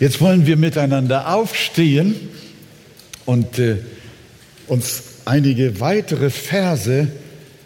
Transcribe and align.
Jetzt 0.00 0.20
wollen 0.20 0.46
wir 0.46 0.56
miteinander 0.56 1.34
aufstehen 1.34 2.14
und 3.26 3.58
äh, 3.58 3.78
uns 4.68 5.02
einige 5.24 5.80
weitere 5.80 6.30
Verse 6.30 7.08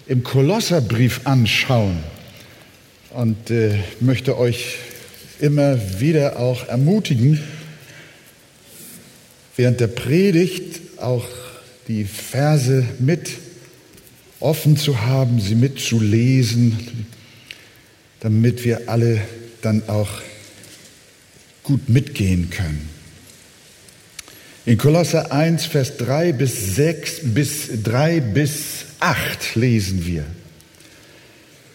im 0.06 0.22
Kolosserbrief 0.22 1.20
anschauen. 1.24 1.98
Und 3.10 3.50
äh, 3.50 3.74
möchte 4.00 4.38
euch 4.38 4.76
immer 5.40 5.78
wieder 6.00 6.38
auch 6.38 6.66
ermutigen, 6.68 7.38
während 9.56 9.80
der 9.80 9.88
Predigt 9.88 10.80
auch 11.02 11.26
die 11.86 12.04
Verse 12.04 12.86
mit 12.98 13.28
offen 14.40 14.78
zu 14.78 15.02
haben, 15.02 15.38
sie 15.38 15.54
mitzulesen, 15.54 17.06
damit 18.20 18.64
wir 18.64 18.88
alle 18.88 19.20
dann 19.60 19.82
auch 19.86 20.08
gut 21.62 21.88
mitgehen 21.88 22.50
können. 22.50 22.88
In 24.64 24.78
Kolosser 24.78 25.32
1, 25.32 25.66
Vers 25.66 25.96
3 25.96 26.32
bis 26.32 26.76
6 26.76 27.20
bis 27.34 27.82
3 27.82 28.20
bis 28.20 28.84
8 29.00 29.56
lesen 29.56 30.06
wir. 30.06 30.24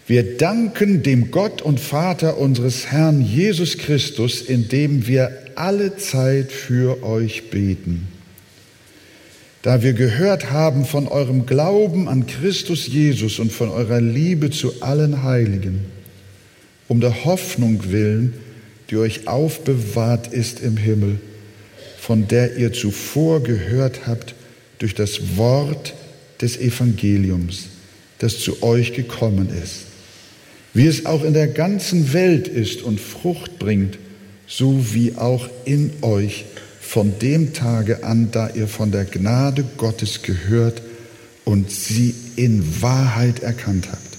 Wir 0.06 0.38
danken 0.38 1.02
dem 1.02 1.30
Gott 1.30 1.60
und 1.60 1.80
Vater 1.80 2.38
unseres 2.38 2.86
Herrn 2.86 3.20
Jesus 3.20 3.76
Christus, 3.76 4.40
indem 4.40 5.06
wir 5.06 5.30
alle 5.54 5.98
Zeit 5.98 6.50
für 6.50 7.02
euch 7.02 7.50
beten. 7.50 8.08
Da 9.60 9.82
wir 9.82 9.92
gehört 9.92 10.50
haben 10.50 10.86
von 10.86 11.08
eurem 11.08 11.44
Glauben 11.44 12.08
an 12.08 12.26
Christus 12.26 12.86
Jesus 12.86 13.38
und 13.38 13.52
von 13.52 13.68
eurer 13.68 14.00
Liebe 14.00 14.48
zu 14.48 14.80
allen 14.80 15.24
Heiligen, 15.24 15.84
um 16.86 17.00
der 17.00 17.26
Hoffnung 17.26 17.90
willen, 17.90 18.32
die 18.90 18.96
euch 18.96 19.28
aufbewahrt 19.28 20.32
ist 20.32 20.60
im 20.60 20.76
Himmel, 20.76 21.20
von 21.98 22.26
der 22.28 22.56
ihr 22.56 22.72
zuvor 22.72 23.42
gehört 23.42 24.06
habt 24.06 24.34
durch 24.78 24.94
das 24.94 25.36
Wort 25.36 25.94
des 26.40 26.56
Evangeliums, 26.56 27.64
das 28.18 28.38
zu 28.38 28.62
euch 28.62 28.94
gekommen 28.94 29.48
ist, 29.62 29.82
wie 30.72 30.86
es 30.86 31.06
auch 31.06 31.24
in 31.24 31.34
der 31.34 31.48
ganzen 31.48 32.12
Welt 32.12 32.48
ist 32.48 32.82
und 32.82 33.00
Frucht 33.00 33.58
bringt, 33.58 33.98
so 34.46 34.94
wie 34.94 35.16
auch 35.16 35.48
in 35.64 35.92
euch 36.02 36.46
von 36.80 37.18
dem 37.18 37.52
Tage 37.52 38.04
an, 38.04 38.30
da 38.30 38.48
ihr 38.48 38.68
von 38.68 38.90
der 38.90 39.04
Gnade 39.04 39.64
Gottes 39.76 40.22
gehört 40.22 40.80
und 41.44 41.70
sie 41.70 42.14
in 42.36 42.80
Wahrheit 42.80 43.40
erkannt 43.40 43.88
habt. 43.90 44.16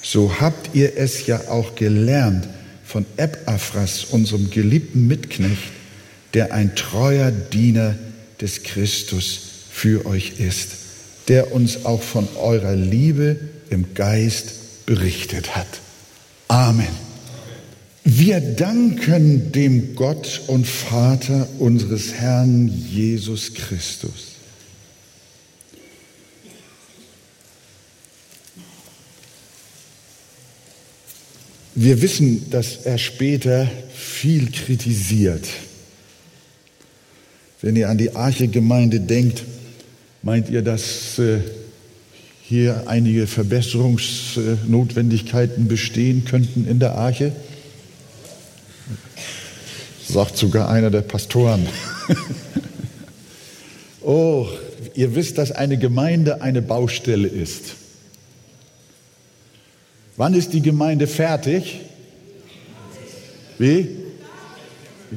So 0.00 0.40
habt 0.40 0.74
ihr 0.74 0.96
es 0.96 1.26
ja 1.26 1.48
auch 1.48 1.74
gelernt, 1.74 2.48
von 2.94 3.06
Epaphras, 3.16 4.04
unserem 4.04 4.50
geliebten 4.50 5.08
Mitknecht, 5.08 5.72
der 6.32 6.52
ein 6.52 6.76
treuer 6.76 7.32
Diener 7.32 7.96
des 8.40 8.62
Christus 8.62 9.40
für 9.72 10.06
euch 10.06 10.38
ist, 10.38 10.68
der 11.26 11.52
uns 11.52 11.86
auch 11.86 12.00
von 12.00 12.28
eurer 12.36 12.76
Liebe 12.76 13.36
im 13.68 13.94
Geist 13.94 14.86
berichtet 14.86 15.56
hat. 15.56 15.66
Amen. 16.46 16.86
Wir 18.04 18.38
danken 18.38 19.50
dem 19.50 19.96
Gott 19.96 20.42
und 20.46 20.64
Vater 20.64 21.48
unseres 21.58 22.12
Herrn 22.12 22.68
Jesus 22.68 23.54
Christus 23.54 24.33
Wir 31.76 32.02
wissen, 32.02 32.50
dass 32.50 32.76
er 32.84 32.98
später 32.98 33.68
viel 33.92 34.52
kritisiert. 34.52 35.48
Wenn 37.60 37.74
ihr 37.74 37.88
an 37.88 37.98
die 37.98 38.14
Arche-Gemeinde 38.14 39.00
denkt, 39.00 39.42
meint 40.22 40.48
ihr, 40.50 40.62
dass 40.62 41.18
äh, 41.18 41.40
hier 42.42 42.84
einige 42.86 43.26
Verbesserungsnotwendigkeiten 43.26 45.66
bestehen 45.66 46.24
könnten 46.24 46.64
in 46.68 46.78
der 46.78 46.94
Arche? 46.94 47.32
Sagt 50.08 50.36
sogar 50.36 50.68
einer 50.68 50.90
der 50.90 51.00
Pastoren. 51.00 51.66
oh, 54.02 54.46
ihr 54.94 55.16
wisst, 55.16 55.38
dass 55.38 55.50
eine 55.50 55.76
Gemeinde 55.76 56.40
eine 56.40 56.62
Baustelle 56.62 57.26
ist. 57.26 57.74
Wann 60.16 60.34
ist 60.34 60.52
die 60.52 60.62
Gemeinde 60.62 61.06
fertig? 61.06 61.80
Wie? 63.58 63.88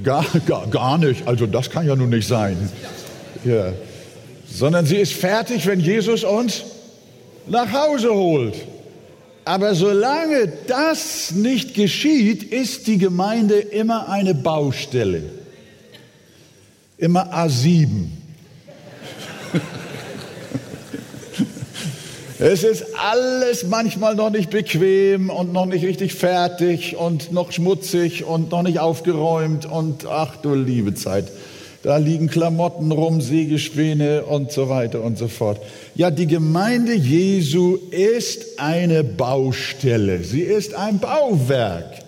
Gar, 0.03 0.25
gar, 0.45 0.67
gar 0.67 0.97
nicht. 0.97 1.27
Also 1.27 1.45
das 1.45 1.69
kann 1.69 1.87
ja 1.87 1.95
nun 1.95 2.09
nicht 2.09 2.27
sein. 2.27 2.69
Ja. 3.43 3.73
Sondern 4.49 4.85
sie 4.85 4.97
ist 4.97 5.13
fertig, 5.13 5.65
wenn 5.65 5.79
Jesus 5.79 6.23
uns 6.23 6.63
nach 7.47 7.71
Hause 7.71 8.13
holt. 8.13 8.55
Aber 9.45 9.75
solange 9.75 10.51
das 10.67 11.31
nicht 11.31 11.73
geschieht, 11.73 12.43
ist 12.43 12.87
die 12.87 12.97
Gemeinde 12.97 13.55
immer 13.55 14.09
eine 14.09 14.35
Baustelle. 14.35 15.23
Immer 16.97 17.33
A7. 17.33 18.07
Es 22.39 22.63
ist 22.63 22.85
alles 22.95 23.63
manchmal 23.63 24.13
noch 24.13 24.29
nicht 24.29 24.51
bequem 24.51 25.31
und 25.31 25.53
noch 25.53 25.65
nicht 25.65 25.83
richtig 25.83 26.13
fertig 26.13 26.95
und 26.95 27.31
noch 27.31 27.51
schmutzig 27.51 28.25
und 28.25 28.51
noch 28.51 28.61
nicht 28.61 28.77
aufgeräumt 28.77 29.65
und 29.65 30.05
ach 30.05 30.35
du 30.35 30.53
liebe 30.53 30.93
Zeit. 30.93 31.25
Da 31.81 31.97
liegen 31.97 32.27
Klamotten 32.27 32.91
rum, 32.91 33.21
Sägespäne 33.21 34.23
und 34.23 34.51
so 34.51 34.69
weiter 34.69 35.01
und 35.01 35.17
so 35.17 35.27
fort. 35.27 35.59
Ja, 35.95 36.11
die 36.11 36.27
Gemeinde 36.27 36.93
Jesu 36.93 37.79
ist 37.89 38.59
eine 38.59 39.03
Baustelle. 39.03 40.23
Sie 40.23 40.41
ist 40.41 40.75
ein 40.75 40.99
Bauwerk. 40.99 42.03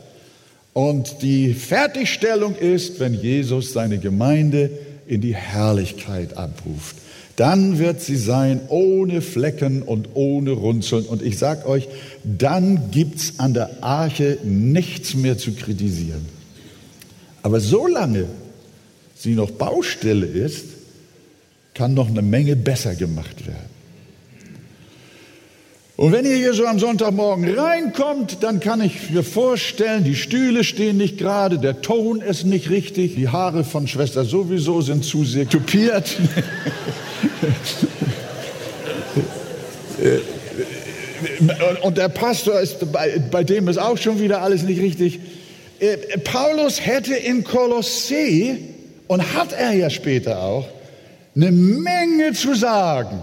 Und 0.73 1.23
die 1.23 1.55
Fertigstellung 1.55 2.55
ist, 2.55 2.99
wenn 2.99 3.15
Jesus 3.15 3.73
seine 3.73 3.97
Gemeinde 3.97 4.69
in 5.07 5.21
die 5.21 5.35
Herrlichkeit 5.35 6.37
abruft 6.37 6.97
dann 7.39 7.79
wird 7.79 8.01
sie 8.01 8.17
sein 8.17 8.59
ohne 8.67 9.21
Flecken 9.21 9.81
und 9.81 10.09
ohne 10.13 10.51
Runzeln. 10.51 11.05
Und 11.05 11.21
ich 11.21 11.37
sage 11.37 11.65
euch, 11.67 11.87
dann 12.25 12.91
gibt's 12.91 13.35
an 13.37 13.53
der 13.53 13.81
Arche 13.81 14.39
nichts 14.43 15.13
mehr 15.13 15.37
zu 15.37 15.53
kritisieren. 15.53 16.25
Aber 17.41 17.61
solange 17.61 18.25
sie 19.15 19.35
noch 19.35 19.51
Baustelle 19.51 20.25
ist, 20.25 20.65
kann 21.73 21.93
noch 21.93 22.09
eine 22.09 22.21
Menge 22.21 22.57
besser 22.57 22.93
gemacht 22.93 23.47
werden. 23.47 23.68
Und 25.99 26.13
wenn 26.13 26.23
ihr 26.23 26.37
hier 26.37 26.53
so 26.53 26.65
am 26.65 26.79
Sonntagmorgen 26.79 27.59
reinkommt, 27.59 28.37
dann 28.39 28.61
kann 28.61 28.79
ich 28.79 29.09
mir 29.09 29.21
vorstellen, 29.21 30.05
die 30.05 30.15
Stühle 30.15 30.63
stehen 30.63 30.95
nicht 30.95 31.17
gerade, 31.17 31.59
der 31.59 31.81
Ton 31.81 32.21
ist 32.21 32.45
nicht 32.45 32.69
richtig, 32.69 33.15
die 33.15 33.27
Haare 33.27 33.65
von 33.65 33.85
Schwester 33.85 34.23
sowieso 34.23 34.79
sind 34.79 35.03
zu 35.03 35.25
sehr 35.25 35.49
tupiert. 35.49 36.15
Und 41.83 41.97
der 41.97 42.07
Pastor 42.07 42.61
ist, 42.61 42.93
bei, 42.93 43.21
bei 43.29 43.43
dem 43.43 43.67
ist 43.67 43.77
auch 43.77 43.97
schon 43.97 44.21
wieder 44.21 44.41
alles 44.41 44.63
nicht 44.63 44.79
richtig. 44.79 45.19
Äh, 45.81 45.97
Paulus 46.23 46.79
hätte 46.79 47.13
in 47.13 47.43
Kolossee, 47.43 48.55
und 49.07 49.33
hat 49.33 49.51
er 49.51 49.73
ja 49.73 49.89
später 49.89 50.43
auch, 50.43 50.65
eine 51.35 51.51
Menge 51.51 52.31
zu 52.31 52.55
sagen. 52.55 53.21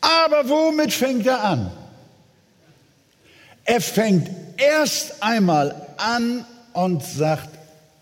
Aber 0.00 0.48
womit 0.48 0.92
fängt 0.92 1.26
er 1.26 1.42
an? 1.42 1.72
Er 3.64 3.80
fängt 3.80 4.30
erst 4.56 5.22
einmal 5.22 5.74
an 5.96 6.44
und 6.72 7.04
sagt, 7.04 7.50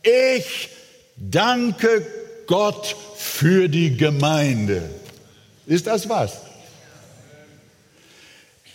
ich 0.03 0.69
danke 1.17 2.06
Gott 2.47 2.94
für 3.17 3.69
die 3.69 3.97
Gemeinde. 3.97 4.88
Ist 5.67 5.87
das 5.87 6.09
was? 6.09 6.32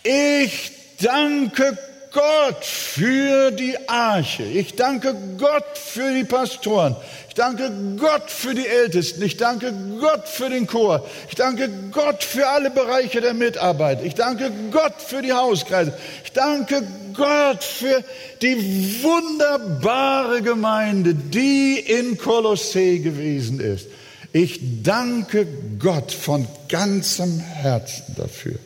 Ich 0.02 0.72
danke 1.00 1.78
Gott 2.12 2.64
für 2.64 3.50
die 3.50 3.76
Arche. 3.88 4.42
Ich 4.42 4.74
danke 4.74 5.16
Gott 5.38 5.78
für 5.78 6.12
die 6.14 6.24
Pastoren. 6.24 6.94
Ich 7.28 7.34
danke 7.34 7.72
Gott 7.98 8.30
für 8.30 8.54
die 8.54 8.66
Ältesten. 8.66 9.22
Ich 9.22 9.38
danke 9.38 9.72
Gott 9.98 10.28
für 10.28 10.50
den 10.50 10.66
Chor. 10.66 11.08
Ich 11.30 11.34
danke 11.34 11.70
Gott 11.90 12.22
für 12.22 12.46
alle 12.46 12.70
Bereiche 12.70 13.22
der 13.22 13.32
Mitarbeit. 13.32 14.04
Ich 14.04 14.14
danke 14.14 14.52
Gott 14.70 14.94
für 14.98 15.22
die 15.22 15.32
Hauskreise. 15.32 15.94
Ich 16.24 16.32
danke 16.32 16.82
Gott 17.14 17.64
für 17.64 18.04
die 18.42 19.02
wunderbare 19.02 20.42
Gemeinde, 20.42 21.14
die 21.14 21.78
in 21.78 22.18
Kolossee 22.18 22.98
gewesen 22.98 23.60
ist. 23.60 23.86
Ich 24.34 24.60
danke 24.82 25.46
Gott 25.78 26.12
von 26.12 26.46
ganzem 26.68 27.38
Herzen 27.38 28.14
dafür. 28.16 28.58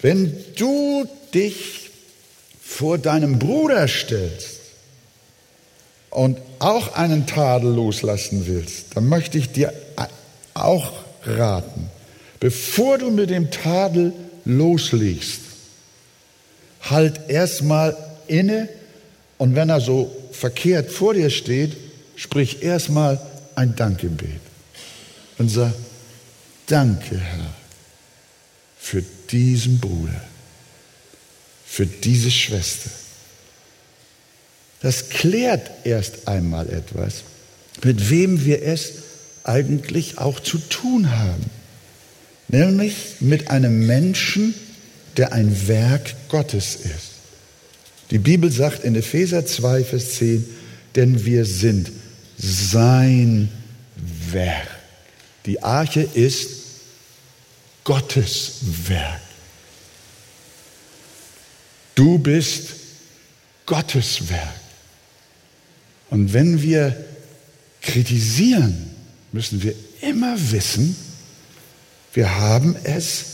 Wenn 0.00 0.34
du 0.56 1.06
dich 1.34 1.87
vor 2.68 2.98
deinem 2.98 3.38
Bruder 3.38 3.88
stellst 3.88 4.60
und 6.10 6.38
auch 6.58 6.94
einen 6.94 7.26
Tadel 7.26 7.74
loslassen 7.74 8.46
willst, 8.46 8.94
dann 8.94 9.08
möchte 9.08 9.38
ich 9.38 9.50
dir 9.50 9.72
auch 10.52 10.92
raten, 11.24 11.90
bevor 12.38 12.98
du 12.98 13.10
mit 13.10 13.30
dem 13.30 13.50
Tadel 13.50 14.12
loslegst, 14.44 15.40
halt 16.82 17.28
erstmal 17.28 17.96
inne 18.26 18.68
und 19.38 19.56
wenn 19.56 19.70
er 19.70 19.80
so 19.80 20.14
verkehrt 20.30 20.92
vor 20.92 21.14
dir 21.14 21.30
steht, 21.30 21.74
sprich 22.16 22.62
erstmal 22.62 23.18
ein 23.54 23.74
Dankgebet 23.76 24.40
und 25.38 25.48
sag, 25.48 25.72
danke 26.66 27.18
Herr 27.18 27.54
für 28.78 29.02
diesen 29.30 29.80
Bruder, 29.80 30.20
für 31.68 31.86
diese 31.86 32.30
Schwester. 32.30 32.90
Das 34.80 35.10
klärt 35.10 35.70
erst 35.84 36.26
einmal 36.26 36.68
etwas, 36.70 37.24
mit 37.84 38.10
wem 38.10 38.44
wir 38.44 38.62
es 38.62 38.92
eigentlich 39.44 40.18
auch 40.18 40.40
zu 40.40 40.58
tun 40.58 41.16
haben. 41.16 41.44
Nämlich 42.48 42.94
mit 43.20 43.50
einem 43.50 43.86
Menschen, 43.86 44.54
der 45.16 45.32
ein 45.32 45.68
Werk 45.68 46.14
Gottes 46.28 46.76
ist. 46.76 47.12
Die 48.10 48.18
Bibel 48.18 48.50
sagt 48.50 48.84
in 48.84 48.94
Epheser 48.94 49.44
2, 49.44 49.84
Vers 49.84 50.14
10, 50.14 50.44
denn 50.96 51.24
wir 51.26 51.44
sind 51.44 51.90
sein 52.38 53.50
Werk. 54.30 54.68
Die 55.44 55.62
Arche 55.62 56.08
ist 56.14 56.48
Gottes 57.84 58.54
Werk. 58.86 59.27
Du 61.98 62.16
bist 62.16 62.74
Gottes 63.66 64.30
Werk. 64.30 64.54
Und 66.10 66.32
wenn 66.32 66.62
wir 66.62 66.94
kritisieren, 67.82 68.88
müssen 69.32 69.64
wir 69.64 69.74
immer 70.00 70.36
wissen, 70.52 70.94
wir 72.14 72.38
haben 72.38 72.76
es 72.84 73.24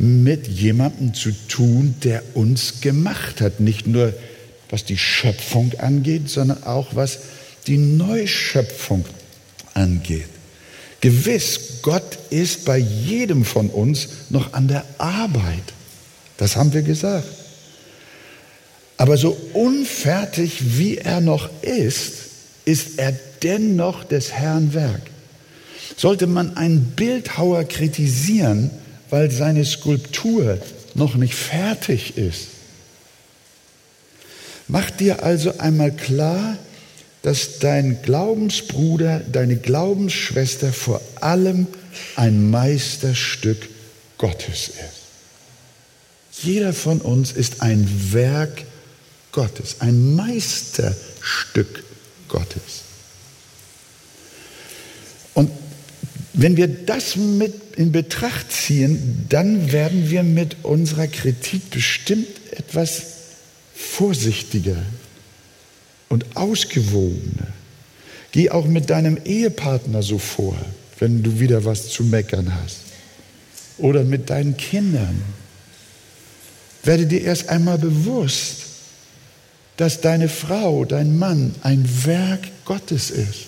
mit 0.00 0.48
jemandem 0.48 1.14
zu 1.14 1.30
tun, 1.46 1.94
der 2.02 2.24
uns 2.34 2.80
gemacht 2.80 3.40
hat. 3.40 3.60
Nicht 3.60 3.86
nur 3.86 4.12
was 4.68 4.84
die 4.84 4.98
Schöpfung 4.98 5.72
angeht, 5.78 6.28
sondern 6.28 6.64
auch 6.64 6.96
was 6.96 7.20
die 7.68 7.78
Neuschöpfung 7.78 9.04
angeht. 9.74 10.26
Gewiss, 11.00 11.60
Gott 11.82 12.18
ist 12.30 12.64
bei 12.64 12.78
jedem 12.78 13.44
von 13.44 13.70
uns 13.70 14.08
noch 14.28 14.54
an 14.54 14.66
der 14.66 14.84
Arbeit. 14.98 15.72
Das 16.36 16.56
haben 16.56 16.72
wir 16.72 16.82
gesagt. 16.82 17.45
Aber 18.96 19.16
so 19.16 19.36
unfertig 19.52 20.78
wie 20.78 20.98
er 20.98 21.20
noch 21.20 21.50
ist, 21.62 22.12
ist 22.64 22.98
er 22.98 23.12
dennoch 23.42 24.04
des 24.04 24.32
Herrn 24.32 24.72
Werk. 24.74 25.02
Sollte 25.96 26.26
man 26.26 26.56
einen 26.56 26.92
Bildhauer 26.96 27.64
kritisieren, 27.64 28.70
weil 29.10 29.30
seine 29.30 29.64
Skulptur 29.64 30.58
noch 30.94 31.14
nicht 31.14 31.34
fertig 31.34 32.16
ist, 32.16 32.48
mach 34.66 34.90
dir 34.90 35.22
also 35.22 35.58
einmal 35.58 35.92
klar, 35.92 36.56
dass 37.22 37.58
dein 37.58 38.02
Glaubensbruder, 38.02 39.20
deine 39.20 39.56
Glaubensschwester 39.56 40.72
vor 40.72 41.00
allem 41.20 41.66
ein 42.14 42.50
Meisterstück 42.50 43.68
Gottes 44.18 44.68
ist. 44.68 46.44
Jeder 46.44 46.72
von 46.72 47.00
uns 47.00 47.32
ist 47.32 47.62
ein 47.62 48.12
Werk 48.12 48.58
Gottes, 48.58 48.75
ein 49.80 50.14
Meisterstück 50.14 51.84
Gottes. 52.28 52.82
Und 55.34 55.50
wenn 56.32 56.56
wir 56.56 56.68
das 56.68 57.16
mit 57.16 57.54
in 57.76 57.92
Betracht 57.92 58.50
ziehen, 58.50 59.26
dann 59.28 59.70
werden 59.72 60.10
wir 60.10 60.22
mit 60.22 60.64
unserer 60.64 61.06
Kritik 61.06 61.70
bestimmt 61.70 62.28
etwas 62.50 63.02
vorsichtiger 63.74 64.82
und 66.08 66.36
ausgewogener. 66.36 67.48
Geh 68.32 68.50
auch 68.50 68.66
mit 68.66 68.90
deinem 68.90 69.18
Ehepartner 69.24 70.02
so 70.02 70.18
vor, 70.18 70.56
wenn 70.98 71.22
du 71.22 71.38
wieder 71.38 71.64
was 71.64 71.88
zu 71.88 72.04
meckern 72.04 72.54
hast. 72.62 72.78
Oder 73.78 74.04
mit 74.04 74.30
deinen 74.30 74.56
Kindern. 74.56 75.22
Werde 76.82 77.06
dir 77.06 77.22
erst 77.22 77.48
einmal 77.50 77.78
bewusst, 77.78 78.66
dass 79.76 80.00
deine 80.00 80.28
Frau, 80.28 80.84
dein 80.84 81.18
Mann 81.18 81.54
ein 81.62 81.88
Werk 82.04 82.40
Gottes 82.64 83.10
ist. 83.10 83.46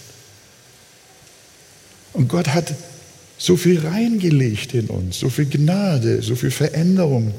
Und 2.13 2.29
Gott 2.29 2.49
hat 2.49 2.75
so 3.39 3.57
viel 3.57 3.79
reingelegt 3.87 4.75
in 4.75 4.89
uns, 4.89 5.21
so 5.21 5.31
viel 5.31 5.47
Gnade, 5.47 6.23
so 6.23 6.35
viel 6.35 6.51
Veränderung 6.51 7.33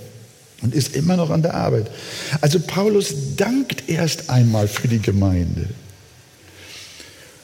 und 0.61 0.73
ist 0.73 0.95
immer 0.95 1.17
noch 1.17 1.29
an 1.29 1.41
der 1.41 1.53
Arbeit. 1.53 1.89
Also 2.41 2.59
Paulus 2.59 3.13
dankt 3.35 3.89
erst 3.89 4.29
einmal 4.29 4.67
für 4.67 4.87
die 4.87 5.01
Gemeinde. 5.01 5.67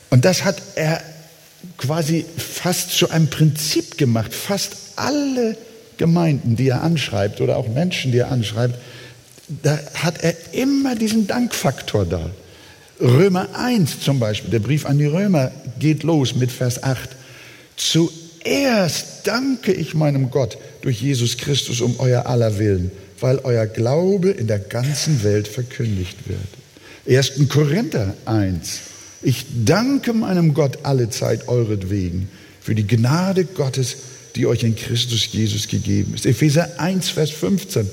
Und 0.10 0.26
das 0.26 0.44
hat 0.44 0.62
er 0.76 1.02
quasi 1.78 2.26
fast 2.38 2.92
zu 2.92 3.10
einem 3.10 3.28
Prinzip 3.28 3.98
gemacht. 3.98 4.34
Fast 4.34 4.76
alle 4.96 5.58
Gemeinden, 5.98 6.56
die 6.56 6.70
er 6.70 6.82
anschreibt 6.82 7.42
oder 7.42 7.58
auch 7.58 7.68
Menschen, 7.68 8.12
die 8.12 8.20
er 8.20 8.32
anschreibt, 8.32 8.76
da 9.48 9.80
hat 9.94 10.24
er 10.24 10.36
immer 10.54 10.96
diesen 10.96 11.28
Dankfaktor 11.28 12.06
da. 12.06 12.30
Römer 13.00 13.50
1 13.56 14.00
zum 14.00 14.20
Beispiel, 14.20 14.52
der 14.52 14.60
Brief 14.60 14.86
an 14.86 14.98
die 14.98 15.06
Römer 15.06 15.52
geht 15.80 16.04
los 16.04 16.36
mit 16.36 16.52
Vers 16.52 16.82
8. 16.82 17.10
Zuerst 17.76 19.06
danke 19.26 19.74
ich 19.74 19.94
meinem 19.94 20.32
Gott 20.32 20.58
durch 20.82 21.02
Jesus 21.02 21.38
Christus 21.38 21.82
um 21.82 22.00
euer 22.00 22.26
aller 22.26 22.58
Willen, 22.58 22.92
weil 23.20 23.40
euer 23.40 23.66
Glaube 23.66 24.32
in 24.32 24.48
der 24.48 24.60
ganzen 24.60 25.24
Welt 25.24 25.48
verkündigt 25.48 26.18
wird. 26.28 26.40
1. 27.08 27.50
Korinther 27.50 28.14
1. 28.26 28.80
Ich 29.22 29.46
danke 29.66 30.14
meinem 30.14 30.54
Gott 30.54 30.80
alle 30.84 31.10
Zeit 31.10 31.48
euretwegen 31.48 32.30
für 32.62 32.76
die 32.76 32.88
Gnade 32.88 33.46
Gottes, 33.46 33.98
die 34.36 34.46
euch 34.46 34.64
in 34.64 34.76
Christus 34.76 35.28
Jesus 35.32 35.68
gegeben 35.68 36.14
ist. 36.16 36.26
Epheser 36.26 36.80
1, 36.80 37.10
Vers 37.10 37.32
15. 37.32 37.90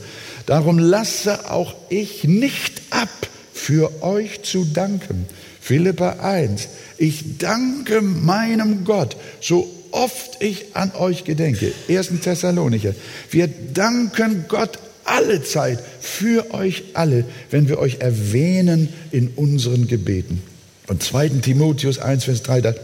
Darum 0.47 0.79
lasse 0.79 1.51
auch 1.51 1.75
ich 1.89 2.25
nicht 2.25 2.83
ab, 2.91 3.09
für 3.53 4.03
euch 4.03 4.43
zu 4.43 4.65
danken. 4.65 5.27
Philippa 5.61 6.17
1. 6.21 6.69
Ich 6.99 7.39
danke 7.39 8.03
meinem 8.03 8.85
Gott, 8.85 9.17
so 9.41 9.71
oft 9.93 10.43
ich 10.43 10.75
an 10.75 10.93
euch 10.99 11.25
gedenke. 11.25 11.73
1. 11.89 12.09
Thessalonicher. 12.23 12.95
Wir 13.31 13.49
danken 13.73 14.47
Gott 14.49 14.79
alle 15.05 15.43
Zeit 15.45 15.79
für 16.01 16.53
euch 16.53 16.85
alle, 16.95 17.25
wenn 17.51 17.69
wir 17.69 17.79
euch 17.79 17.99
erwähnen 18.01 18.89
in 19.13 19.29
unseren 19.37 19.87
Gebeten. 19.87 20.43
Und 20.89 21.03
2. 21.03 21.29
Timotheus 21.43 21.99
1, 21.99 22.25
Vers 22.25 22.43
3, 22.43 22.61
da 22.61 22.75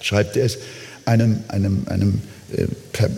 schreibt 0.00 0.36
er 0.36 0.46
es 0.46 0.58
einem, 1.04 1.44
einem, 1.48 1.82
einem, 1.86 2.22
äh, 2.56 2.66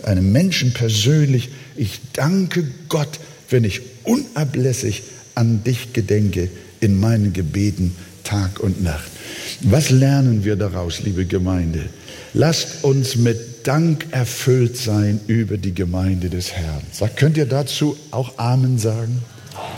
einem 0.03 0.31
Menschen 0.31 0.73
persönlich, 0.73 1.49
ich 1.75 2.01
danke 2.13 2.67
Gott 2.89 3.19
wenn 3.49 3.63
ich 3.63 3.81
unablässig 4.03 5.03
an 5.35 5.63
dich 5.63 5.93
gedenke 5.93 6.49
in 6.79 6.99
meinen 6.99 7.33
Gebeten 7.33 7.95
Tag 8.23 8.59
und 8.59 8.83
Nacht. 8.83 9.11
Was 9.61 9.89
lernen 9.89 10.43
wir 10.43 10.55
daraus, 10.55 11.01
liebe 11.01 11.25
Gemeinde? 11.25 11.89
Lasst 12.33 12.83
uns 12.83 13.15
mit 13.15 13.67
Dank 13.67 14.07
erfüllt 14.11 14.77
sein 14.77 15.19
über 15.27 15.57
die 15.57 15.73
Gemeinde 15.73 16.29
des 16.29 16.51
Herrn. 16.51 16.83
Sagt, 16.91 17.17
könnt 17.17 17.37
ihr 17.37 17.45
dazu 17.45 17.97
auch 18.11 18.37
Amen 18.37 18.77
sagen? 18.77 19.23
Amen. 19.53 19.71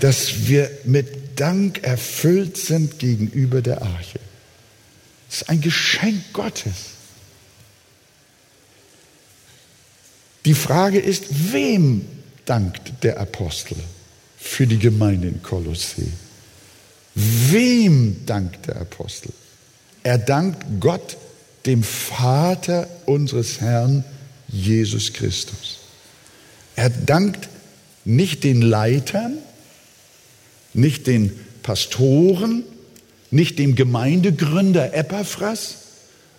Dass 0.00 0.46
wir 0.46 0.70
mit 0.84 1.40
Dank 1.40 1.82
erfüllt 1.82 2.56
sind 2.56 2.98
gegenüber 2.98 3.60
der 3.60 3.82
Arche. 3.82 4.20
Das 5.28 5.42
ist 5.42 5.48
ein 5.48 5.60
Geschenk 5.60 6.32
Gottes. 6.32 6.72
Die 10.44 10.54
Frage 10.54 10.98
ist, 11.00 11.52
wem 11.52 12.02
dankt 12.44 12.92
der 13.02 13.20
Apostel 13.20 13.76
für 14.36 14.66
die 14.66 14.78
Gemeinde 14.78 15.28
in 15.28 15.42
Kolossee? 15.42 16.12
Wem 17.14 18.26
dankt 18.26 18.66
der 18.66 18.76
Apostel? 18.76 19.32
Er 20.02 20.18
dankt 20.18 20.64
Gott, 20.80 21.16
dem 21.66 21.82
Vater 21.82 22.88
unseres 23.06 23.60
Herrn 23.60 24.04
Jesus 24.48 25.12
Christus. 25.12 25.78
Er 26.76 26.90
dankt 26.90 27.48
nicht 28.04 28.44
den 28.44 28.60
Leitern, 28.60 29.38
nicht 30.74 31.06
den 31.06 31.32
Pastoren, 31.62 32.64
nicht 33.30 33.58
dem 33.58 33.76
Gemeindegründer 33.76 34.94
Epaphras 34.94 35.76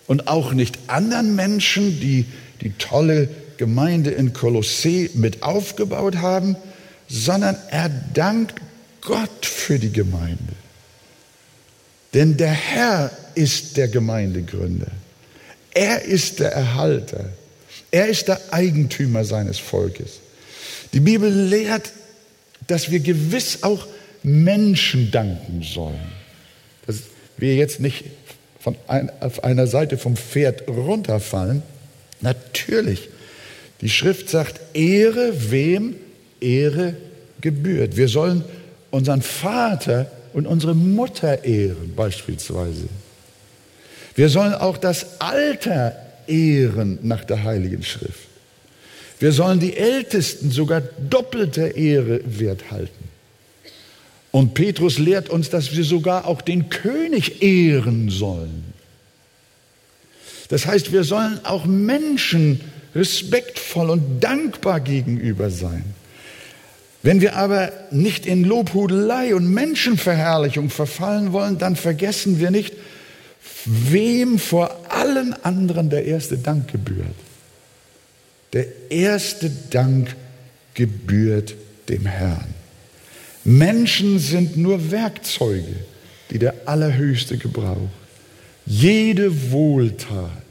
und 0.06 0.28
auch 0.28 0.52
nicht 0.52 0.78
anderen 0.86 1.34
Menschen, 1.34 2.00
die 2.00 2.26
die 2.60 2.72
tolle 2.72 3.28
Gemeinde 3.58 4.10
in 4.10 4.32
Kolossee 4.32 5.10
mit 5.14 5.42
aufgebaut 5.42 6.16
haben, 6.16 6.56
sondern 7.08 7.56
er 7.70 7.88
dankt 7.88 8.60
Gott 9.00 9.46
für 9.46 9.78
die 9.78 9.92
Gemeinde. 9.92 10.54
Denn 12.14 12.36
der 12.36 12.52
Herr 12.52 13.10
ist 13.34 13.76
der 13.76 13.88
Gemeindegründer. 13.88 14.90
Er 15.72 16.02
ist 16.02 16.40
der 16.40 16.52
Erhalter. 16.52 17.30
Er 17.90 18.08
ist 18.08 18.28
der 18.28 18.40
Eigentümer 18.50 19.24
seines 19.24 19.58
Volkes. 19.58 20.20
Die 20.92 21.00
Bibel 21.00 21.30
lehrt, 21.30 21.92
dass 22.66 22.90
wir 22.90 23.00
gewiss 23.00 23.62
auch 23.62 23.86
Menschen 24.22 25.10
danken 25.10 25.62
sollen. 25.62 26.12
Dass 26.86 27.02
wir 27.36 27.54
jetzt 27.54 27.80
nicht 27.80 28.04
von 28.58 28.76
ein, 28.88 29.10
auf 29.20 29.44
einer 29.44 29.66
Seite 29.66 29.98
vom 29.98 30.16
Pferd 30.16 30.66
runterfallen. 30.68 31.62
Natürlich. 32.20 33.10
Die 33.80 33.88
Schrift 33.88 34.30
sagt, 34.30 34.60
Ehre 34.74 35.50
wem 35.50 35.96
Ehre 36.40 36.96
gebührt. 37.40 37.96
Wir 37.96 38.08
sollen 38.08 38.44
unseren 38.90 39.22
Vater 39.22 40.10
und 40.32 40.46
unsere 40.46 40.74
Mutter 40.74 41.44
ehren 41.44 41.94
beispielsweise. 41.94 42.88
Wir 44.14 44.28
sollen 44.28 44.54
auch 44.54 44.78
das 44.78 45.20
Alter 45.20 45.94
ehren 46.26 46.98
nach 47.02 47.24
der 47.24 47.44
Heiligen 47.44 47.82
Schrift. 47.82 48.28
Wir 49.18 49.32
sollen 49.32 49.60
die 49.60 49.76
Ältesten 49.76 50.50
sogar 50.50 50.80
doppelte 50.80 51.68
Ehre 51.68 52.20
wert 52.24 52.70
halten. 52.70 53.04
Und 54.30 54.52
Petrus 54.52 54.98
lehrt 54.98 55.30
uns, 55.30 55.48
dass 55.48 55.74
wir 55.74 55.84
sogar 55.84 56.26
auch 56.26 56.42
den 56.42 56.68
König 56.68 57.42
ehren 57.42 58.10
sollen. 58.10 58.64
Das 60.48 60.66
heißt, 60.66 60.92
wir 60.92 61.04
sollen 61.04 61.40
auch 61.44 61.64
Menschen 61.64 62.60
respektvoll 62.96 63.90
und 63.90 64.20
dankbar 64.20 64.80
gegenüber 64.80 65.50
sein. 65.50 65.84
Wenn 67.02 67.20
wir 67.20 67.36
aber 67.36 67.70
nicht 67.92 68.26
in 68.26 68.42
Lobhudelei 68.42 69.34
und 69.34 69.48
Menschenverherrlichung 69.48 70.70
verfallen 70.70 71.32
wollen, 71.32 71.58
dann 71.58 71.76
vergessen 71.76 72.40
wir 72.40 72.50
nicht, 72.50 72.74
wem 73.64 74.38
vor 74.38 74.86
allen 74.88 75.32
anderen 75.44 75.90
der 75.90 76.04
erste 76.04 76.38
Dank 76.38 76.72
gebührt. 76.72 77.14
Der 78.52 78.66
erste 78.90 79.50
Dank 79.70 80.16
gebührt 80.74 81.54
dem 81.88 82.06
Herrn. 82.06 82.54
Menschen 83.44 84.18
sind 84.18 84.56
nur 84.56 84.90
Werkzeuge, 84.90 85.76
die 86.30 86.38
der 86.38 86.54
Allerhöchste 86.64 87.38
gebraucht. 87.38 87.92
Jede 88.66 89.52
Wohltat, 89.52 90.42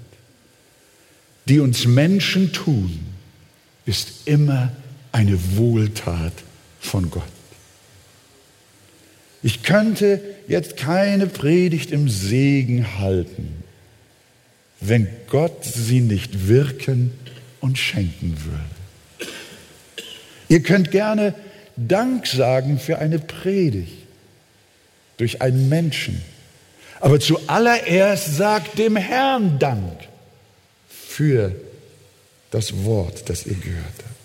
die 1.45 1.59
uns 1.59 1.85
Menschen 1.85 2.51
tun, 2.51 2.99
ist 3.85 4.27
immer 4.27 4.71
eine 5.11 5.37
Wohltat 5.57 6.33
von 6.79 7.09
Gott. 7.11 7.23
Ich 9.43 9.61
könnte 9.61 10.21
jetzt 10.47 10.75
keine 10.75 11.27
Predigt 11.27 11.91
im 11.91 12.09
Segen 12.09 12.97
halten, 12.97 13.63
wenn 14.81 15.07
Gott 15.29 15.63
sie 15.63 16.01
nicht 16.01 16.47
wirken 16.47 17.11
und 17.61 17.77
schenken 17.77 18.35
würde. 18.43 19.31
Ihr 20.49 20.63
könnt 20.63 20.91
gerne 20.91 21.35
Dank 21.75 22.25
sagen 22.27 22.79
für 22.79 22.99
eine 22.99 23.19
Predigt 23.19 23.93
durch 25.17 25.41
einen 25.41 25.69
Menschen. 25.69 26.21
Aber 26.99 27.19
zuallererst 27.19 28.35
sagt 28.35 28.77
dem 28.77 28.95
Herrn 28.95 29.59
Dank 29.59 30.07
für 31.15 31.55
das 32.51 32.83
Wort, 32.83 33.29
das 33.29 33.45
ihr 33.45 33.55
gehört 33.55 33.85
habt. 33.99 34.15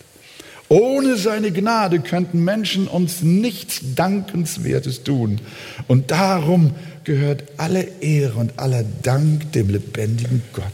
Ohne 0.68 1.16
seine 1.16 1.52
Gnade 1.52 2.00
könnten 2.00 2.42
Menschen 2.42 2.88
uns 2.88 3.23
nichts 3.23 3.80
Dankenswertes 3.94 5.04
tun. 5.04 5.40
Und 5.87 6.11
darum 6.11 6.75
gehört 7.04 7.44
alle 7.59 7.82
Ehre 8.00 8.35
und 8.35 8.59
aller 8.59 8.85
Dank 9.02 9.52
dem 9.52 9.68
lebendigen 9.68 10.42
Gott. 10.52 10.64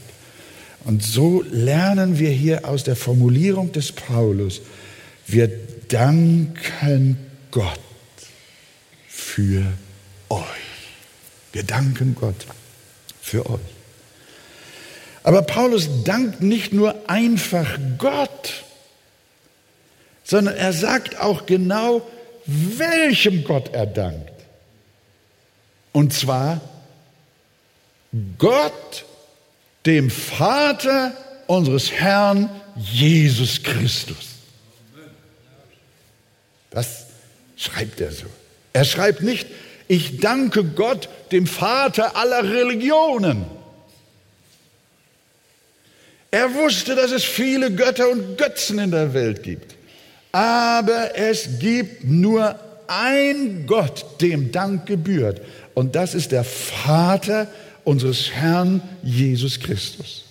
Und 0.84 1.02
so 1.02 1.42
lernen 1.50 2.18
wir 2.18 2.30
hier 2.30 2.66
aus 2.66 2.82
der 2.84 2.96
Formulierung 2.96 3.72
des 3.72 3.92
Paulus, 3.92 4.62
wir 5.26 5.50
danken 5.88 7.18
Gott 7.50 7.80
für 9.06 9.64
euch. 10.30 10.42
Wir 11.52 11.62
danken 11.62 12.14
Gott 12.18 12.46
für 13.20 13.44
euch. 13.50 13.75
Aber 15.26 15.42
Paulus 15.42 15.88
dankt 16.04 16.40
nicht 16.40 16.72
nur 16.72 16.94
einfach 17.10 17.80
Gott, 17.98 18.62
sondern 20.22 20.54
er 20.54 20.72
sagt 20.72 21.20
auch 21.20 21.46
genau, 21.46 22.06
welchem 22.46 23.42
Gott 23.42 23.74
er 23.74 23.86
dankt. 23.86 24.30
Und 25.90 26.14
zwar 26.14 26.60
Gott, 28.38 29.04
dem 29.84 30.10
Vater 30.10 31.12
unseres 31.48 31.90
Herrn 31.90 32.48
Jesus 32.76 33.64
Christus. 33.64 34.36
Das 36.70 37.06
schreibt 37.56 38.00
er 38.00 38.12
so. 38.12 38.26
Er 38.72 38.84
schreibt 38.84 39.22
nicht, 39.22 39.48
ich 39.88 40.20
danke 40.20 40.62
Gott, 40.62 41.08
dem 41.32 41.48
Vater 41.48 42.14
aller 42.14 42.44
Religionen. 42.44 43.55
Er 46.30 46.54
wusste, 46.54 46.94
dass 46.94 47.12
es 47.12 47.24
viele 47.24 47.70
Götter 47.70 48.10
und 48.10 48.36
Götzen 48.36 48.78
in 48.78 48.90
der 48.90 49.14
Welt 49.14 49.42
gibt. 49.42 49.74
Aber 50.32 51.16
es 51.16 51.58
gibt 51.60 52.04
nur 52.04 52.56
ein 52.88 53.64
Gott, 53.66 54.20
dem 54.20 54.52
Dank 54.52 54.86
gebührt. 54.86 55.40
Und 55.74 55.94
das 55.94 56.14
ist 56.14 56.32
der 56.32 56.44
Vater 56.44 57.48
unseres 57.84 58.30
Herrn 58.32 58.82
Jesus 59.02 59.60
Christus. 59.60 60.24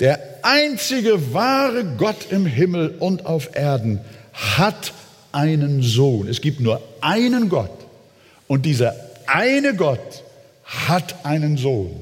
Der 0.00 0.20
einzige 0.42 1.34
wahre 1.34 1.84
Gott 1.96 2.30
im 2.30 2.46
Himmel 2.46 2.94
und 3.00 3.26
auf 3.26 3.56
Erden 3.56 4.00
hat 4.32 4.92
einen 5.32 5.82
Sohn. 5.82 6.28
Es 6.28 6.40
gibt 6.40 6.60
nur 6.60 6.80
einen 7.00 7.48
Gott. 7.48 7.72
Und 8.46 8.64
dieser 8.64 8.94
eine 9.26 9.74
Gott 9.74 10.22
hat 10.64 11.24
einen 11.24 11.56
Sohn. 11.56 12.00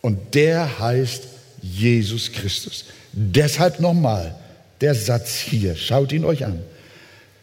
Und 0.00 0.34
der 0.34 0.78
heißt 0.78 1.22
Jesus 1.22 1.39
Christus. 1.62 2.84
Deshalb 3.12 3.80
nochmal, 3.80 4.34
der 4.80 4.94
Satz 4.94 5.36
hier. 5.36 5.76
Schaut 5.76 6.12
ihn 6.12 6.24
euch 6.24 6.44
an. 6.44 6.62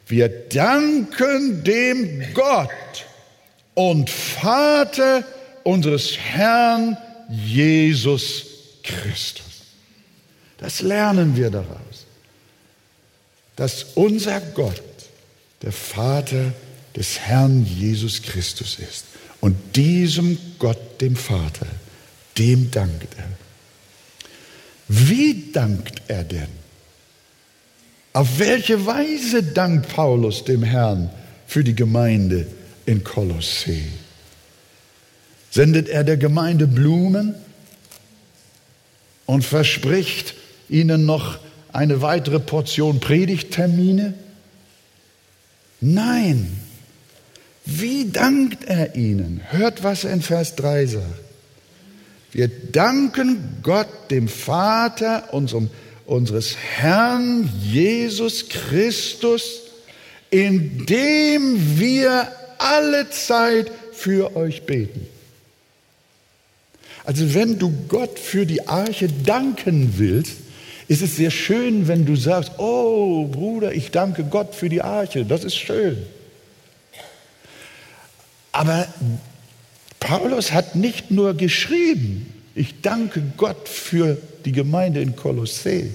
Wir 0.07 0.29
danken 0.29 1.63
dem 1.63 2.33
Gott 2.33 2.69
und 3.73 4.09
Vater 4.09 5.23
unseres 5.63 6.17
Herrn 6.17 6.97
Jesus 7.29 8.45
Christus. 8.83 9.45
Das 10.57 10.81
lernen 10.81 11.35
wir 11.35 11.51
daraus, 11.51 12.05
dass 13.55 13.85
unser 13.95 14.39
Gott 14.39 14.81
der 15.61 15.71
Vater 15.71 16.53
des 16.95 17.19
Herrn 17.19 17.65
Jesus 17.65 18.21
Christus 18.21 18.79
ist. 18.79 19.05
Und 19.39 19.75
diesem 19.75 20.37
Gott, 20.57 20.99
dem 21.01 21.15
Vater, 21.15 21.67
dem 22.37 22.71
dankt 22.71 23.07
er. 23.17 23.46
Wie 24.87 25.51
dankt 25.51 26.01
er 26.07 26.23
denn? 26.23 26.47
Auf 28.13 28.39
welche 28.39 28.85
Weise 28.85 29.43
dankt 29.43 29.89
Paulus 29.89 30.43
dem 30.43 30.63
Herrn 30.63 31.09
für 31.45 31.63
die 31.63 31.75
Gemeinde 31.75 32.47
in 32.85 33.03
Kolossee? 33.03 33.83
Sendet 35.51 35.89
er 35.89 36.03
der 36.03 36.17
Gemeinde 36.17 36.67
Blumen 36.67 37.35
und 39.25 39.43
verspricht 39.43 40.35
ihnen 40.69 41.05
noch 41.05 41.39
eine 41.73 42.01
weitere 42.01 42.39
Portion 42.39 42.99
Predigttermine? 42.99 44.13
Nein. 45.81 46.59
Wie 47.65 48.09
dankt 48.09 48.63
er 48.63 48.95
ihnen? 48.95 49.41
Hört, 49.49 49.83
was 49.83 50.05
er 50.05 50.13
in 50.13 50.21
Vers 50.21 50.55
3 50.55 50.85
sagt. 50.87 51.26
Wir 52.31 52.47
danken 52.47 53.59
Gott, 53.63 53.87
dem 54.09 54.27
Vater, 54.27 55.33
unserem 55.33 55.69
unseres 56.07 56.55
Herrn 56.55 57.49
Jesus 57.61 58.47
Christus, 58.49 59.61
indem 60.29 61.77
wir 61.77 62.31
alle 62.57 63.09
Zeit 63.09 63.69
für 63.91 64.35
euch 64.35 64.65
beten. 64.65 65.05
Also 67.03 67.33
wenn 67.33 67.59
du 67.59 67.71
Gott 67.87 68.17
für 68.19 68.45
die 68.45 68.67
Arche 68.67 69.07
danken 69.25 69.93
willst, 69.97 70.37
ist 70.87 71.01
es 71.01 71.17
sehr 71.17 71.31
schön, 71.31 71.87
wenn 71.87 72.05
du 72.05 72.15
sagst, 72.15 72.53
oh 72.57 73.25
Bruder, 73.25 73.73
ich 73.73 73.91
danke 73.91 74.23
Gott 74.23 74.55
für 74.55 74.69
die 74.69 74.81
Arche, 74.81 75.25
das 75.25 75.43
ist 75.43 75.55
schön. 75.55 75.97
Aber 78.53 78.87
Paulus 79.99 80.51
hat 80.51 80.75
nicht 80.75 81.11
nur 81.11 81.33
geschrieben, 81.33 82.33
ich 82.55 82.81
danke 82.81 83.21
Gott 83.37 83.67
für 83.67 84.17
die 84.45 84.51
Gemeinde 84.51 85.01
in 85.01 85.15
Kolossee, 85.15 85.91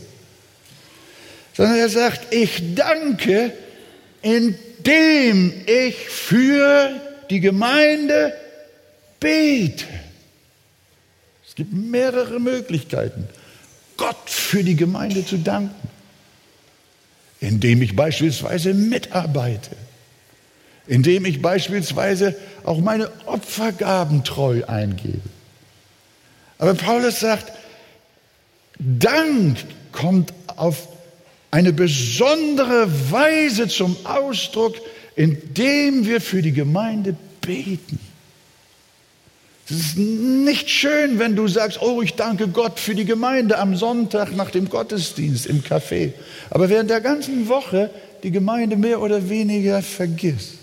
sondern 1.54 1.76
er 1.76 1.88
sagt, 1.88 2.32
ich 2.32 2.74
danke, 2.74 3.52
indem 4.22 5.52
ich 5.66 5.96
für 5.96 6.90
die 7.30 7.40
Gemeinde 7.40 8.32
bete. 9.18 9.84
Es 11.46 11.54
gibt 11.54 11.72
mehrere 11.72 12.40
Möglichkeiten, 12.40 13.28
Gott 13.96 14.30
für 14.30 14.64
die 14.64 14.76
Gemeinde 14.76 15.24
zu 15.26 15.36
danken, 15.36 15.88
indem 17.40 17.82
ich 17.82 17.94
beispielsweise 17.94 18.72
mitarbeite, 18.72 19.76
indem 20.86 21.24
ich 21.24 21.42
beispielsweise 21.42 22.34
auch 22.64 22.78
meine 22.78 23.10
Opfergaben 23.26 24.24
treu 24.24 24.64
eingebe. 24.66 25.20
Aber 26.58 26.74
Paulus 26.74 27.20
sagt, 27.20 27.52
Dank 28.78 29.58
kommt 29.92 30.32
auf 30.56 30.88
eine 31.50 31.72
besondere 31.72 32.88
Weise 33.10 33.68
zum 33.68 33.96
Ausdruck, 34.04 34.76
indem 35.14 36.06
wir 36.06 36.20
für 36.20 36.42
die 36.42 36.52
Gemeinde 36.52 37.14
beten. 37.40 37.98
Es 39.68 39.76
ist 39.76 39.98
nicht 39.98 40.68
schön, 40.68 41.18
wenn 41.18 41.36
du 41.36 41.46
sagst, 41.46 41.80
oh, 41.80 42.02
ich 42.02 42.14
danke 42.14 42.48
Gott 42.48 42.80
für 42.80 42.94
die 42.94 43.04
Gemeinde 43.04 43.58
am 43.58 43.76
Sonntag 43.76 44.34
nach 44.34 44.50
dem 44.50 44.68
Gottesdienst 44.68 45.46
im 45.46 45.62
Café. 45.62 46.12
Aber 46.50 46.68
während 46.68 46.90
der 46.90 47.00
ganzen 47.00 47.48
Woche 47.48 47.90
die 48.22 48.30
Gemeinde 48.30 48.76
mehr 48.76 49.00
oder 49.00 49.28
weniger 49.28 49.82
vergisst. 49.82 50.61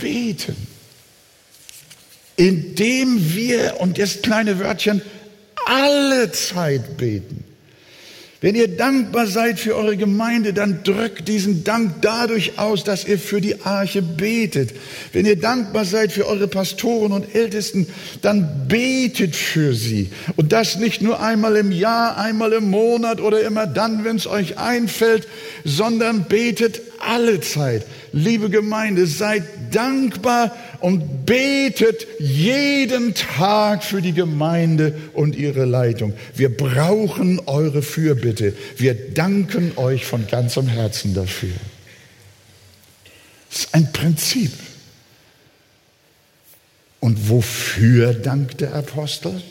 Beten. 0.00 0.56
Indem 2.36 3.34
wir, 3.34 3.76
und 3.80 3.98
jetzt 3.98 4.22
kleine 4.22 4.58
Wörtchen, 4.58 5.02
alle 5.66 6.32
Zeit 6.32 6.96
beten. 6.96 7.44
Wenn 8.42 8.54
ihr 8.54 8.68
dankbar 8.68 9.26
seid 9.26 9.60
für 9.60 9.76
eure 9.76 9.98
Gemeinde, 9.98 10.54
dann 10.54 10.82
drückt 10.82 11.28
diesen 11.28 11.62
Dank 11.62 11.96
dadurch 12.00 12.58
aus, 12.58 12.84
dass 12.84 13.06
ihr 13.06 13.18
für 13.18 13.42
die 13.42 13.60
Arche 13.60 14.00
betet. 14.00 14.70
Wenn 15.12 15.26
ihr 15.26 15.38
dankbar 15.38 15.84
seid 15.84 16.10
für 16.10 16.26
eure 16.26 16.48
Pastoren 16.48 17.12
und 17.12 17.34
Ältesten, 17.34 17.86
dann 18.22 18.66
betet 18.66 19.36
für 19.36 19.74
sie. 19.74 20.08
Und 20.36 20.52
das 20.52 20.78
nicht 20.78 21.02
nur 21.02 21.20
einmal 21.20 21.56
im 21.56 21.70
Jahr, 21.70 22.16
einmal 22.16 22.54
im 22.54 22.70
Monat 22.70 23.20
oder 23.20 23.42
immer 23.42 23.66
dann, 23.66 24.04
wenn 24.04 24.16
es 24.16 24.26
euch 24.26 24.56
einfällt, 24.56 25.28
sondern 25.66 26.24
betet 26.24 26.80
alle 26.98 27.40
Zeit. 27.40 27.84
Liebe 28.14 28.48
Gemeinde, 28.48 29.06
seid 29.06 29.42
dankbar 29.70 30.56
und 30.80 31.26
betet 31.26 32.06
jeden 32.18 33.14
Tag 33.14 33.84
für 33.84 34.02
die 34.02 34.12
Gemeinde 34.12 34.94
und 35.14 35.36
ihre 35.36 35.64
Leitung. 35.64 36.14
Wir 36.34 36.54
brauchen 36.54 37.40
eure 37.46 37.82
Fürbitte. 37.82 38.54
Wir 38.76 38.94
danken 38.94 39.72
euch 39.76 40.04
von 40.04 40.26
ganzem 40.26 40.68
Herzen 40.68 41.14
dafür. 41.14 41.54
Das 43.50 43.60
ist 43.60 43.74
ein 43.74 43.92
Prinzip. 43.92 44.52
Und 47.00 47.30
wofür 47.30 48.12
dankt 48.14 48.60
der 48.60 48.74
Apostel? 48.74 49.42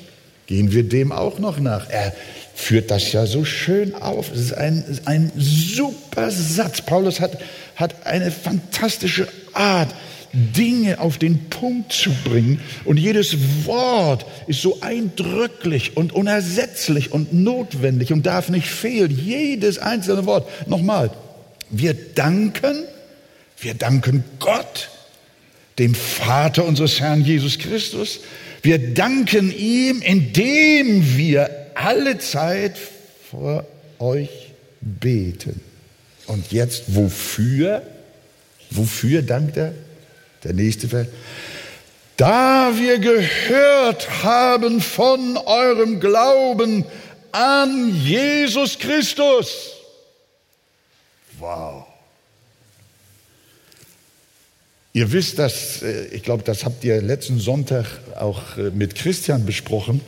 Gehen 0.45 0.71
wir 0.71 0.83
dem 0.87 1.11
auch 1.11 1.39
noch 1.39 1.59
nach. 1.59 1.89
Er 1.89 2.13
führt 2.55 2.91
das 2.91 3.11
ja 3.11 3.25
so 3.25 3.45
schön 3.45 3.95
auf. 3.95 4.31
Es 4.31 4.39
ist 4.39 4.53
ein, 4.53 4.83
ein 5.05 5.31
super 5.37 6.31
Satz. 6.31 6.81
Paulus 6.81 7.19
hat, 7.19 7.37
hat 7.79 8.05
eine 8.05 8.29
fantastische 8.29 9.27
Art, 9.53 9.95
Dinge 10.33 10.99
auf 10.99 11.17
den 11.17 11.49
Punkt 11.49 11.91
zu 11.91 12.11
bringen. 12.23 12.59
Und 12.85 12.97
jedes 12.97 13.65
Wort 13.65 14.25
ist 14.47 14.61
so 14.61 14.79
eindrücklich 14.81 15.97
und 15.97 16.13
unersetzlich 16.13 17.11
und 17.11 17.33
notwendig 17.33 18.13
und 18.13 18.25
darf 18.25 18.49
nicht 18.49 18.67
fehlen. 18.67 19.09
Jedes 19.09 19.79
einzelne 19.79 20.25
Wort. 20.25 20.47
Nochmal, 20.67 21.09
wir 21.71 21.93
danken, 21.93 22.83
wir 23.59 23.73
danken 23.73 24.23
Gott, 24.39 24.89
dem 25.79 25.95
Vater 25.95 26.65
unseres 26.65 26.99
Herrn 26.99 27.23
Jesus 27.23 27.57
Christus. 27.57 28.19
Wir 28.61 28.93
danken 28.93 29.57
ihm, 29.57 30.01
indem 30.01 31.17
wir 31.17 31.49
alle 31.75 32.17
Zeit 32.17 32.75
vor 33.31 33.65
euch 33.99 34.51
beten. 34.81 35.68
Und 36.29 36.51
jetzt 36.51 36.83
wofür? 36.95 37.81
Wofür 38.69 39.23
dankt 39.23 39.57
er? 39.57 39.73
Der 40.43 40.53
nächste 40.53 40.87
Vers. 40.87 41.07
Da 42.17 42.77
wir 42.77 42.99
gehört 42.99 44.23
haben 44.23 44.79
von 44.79 45.37
eurem 45.37 45.99
Glauben 45.99 46.85
an 47.31 47.95
Jesus 48.05 48.77
Christus. 48.77 49.71
Wow. 51.39 51.87
Ihr 54.93 55.11
wisst 55.11 55.39
das, 55.39 55.81
äh, 55.81 56.09
ich 56.09 56.21
glaube, 56.21 56.43
das 56.43 56.63
habt 56.63 56.83
ihr 56.83 57.01
letzten 57.01 57.39
Sonntag 57.39 57.87
auch 58.19 58.55
äh, 58.57 58.69
mit 58.69 58.93
Christian 58.93 59.47
besprochen, 59.47 60.01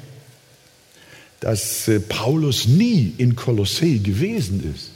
dass 1.40 1.88
äh, 1.88 2.00
Paulus 2.00 2.68
nie 2.68 3.16
in 3.18 3.36
Kolossee 3.36 3.98
gewesen 3.98 4.76
ist, 4.76 4.91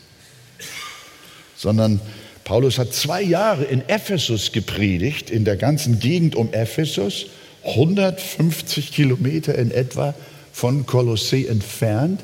sondern 1.55 1.99
Paulus 2.43 2.77
hat 2.77 2.93
zwei 2.93 3.21
Jahre 3.21 3.63
in 3.63 3.87
Ephesus 3.89 4.51
gepredigt, 4.51 5.29
in 5.29 5.45
der 5.45 5.57
ganzen 5.57 5.99
Gegend 5.99 6.35
um 6.35 6.53
Ephesus, 6.53 7.25
150 7.63 8.91
Kilometer 8.91 9.55
in 9.55 9.71
etwa 9.71 10.13
von 10.53 10.85
Kolossee 10.85 11.47
entfernt. 11.47 12.21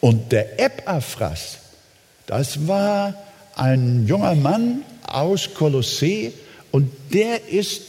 Und 0.00 0.30
der 0.30 0.60
Epaphras, 0.60 1.58
das 2.26 2.68
war 2.68 3.14
ein 3.56 4.06
junger 4.06 4.36
Mann 4.36 4.84
aus 5.02 5.54
Kolossee 5.54 6.32
und 6.70 6.90
der 7.12 7.48
ist 7.48 7.82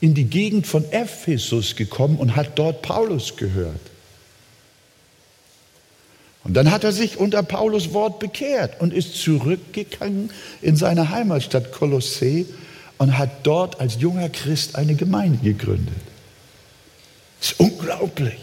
in 0.00 0.14
die 0.14 0.24
Gegend 0.24 0.66
von 0.66 0.84
Ephesus 0.92 1.74
gekommen 1.74 2.18
und 2.18 2.36
hat 2.36 2.58
dort 2.58 2.82
Paulus 2.82 3.36
gehört. 3.36 3.80
Und 6.44 6.54
dann 6.54 6.70
hat 6.70 6.84
er 6.84 6.92
sich 6.92 7.16
unter 7.16 7.42
Paulus 7.42 7.94
Wort 7.94 8.18
bekehrt 8.18 8.80
und 8.80 8.92
ist 8.92 9.20
zurückgegangen 9.20 10.30
in 10.60 10.76
seine 10.76 11.10
Heimatstadt 11.10 11.72
Kolossee 11.72 12.46
und 12.98 13.16
hat 13.18 13.30
dort 13.44 13.80
als 13.80 13.96
junger 13.98 14.28
Christ 14.28 14.76
eine 14.76 14.94
Gemeinde 14.94 15.38
gegründet. 15.38 15.94
Das 17.40 17.52
ist 17.52 17.60
unglaublich. 17.60 18.38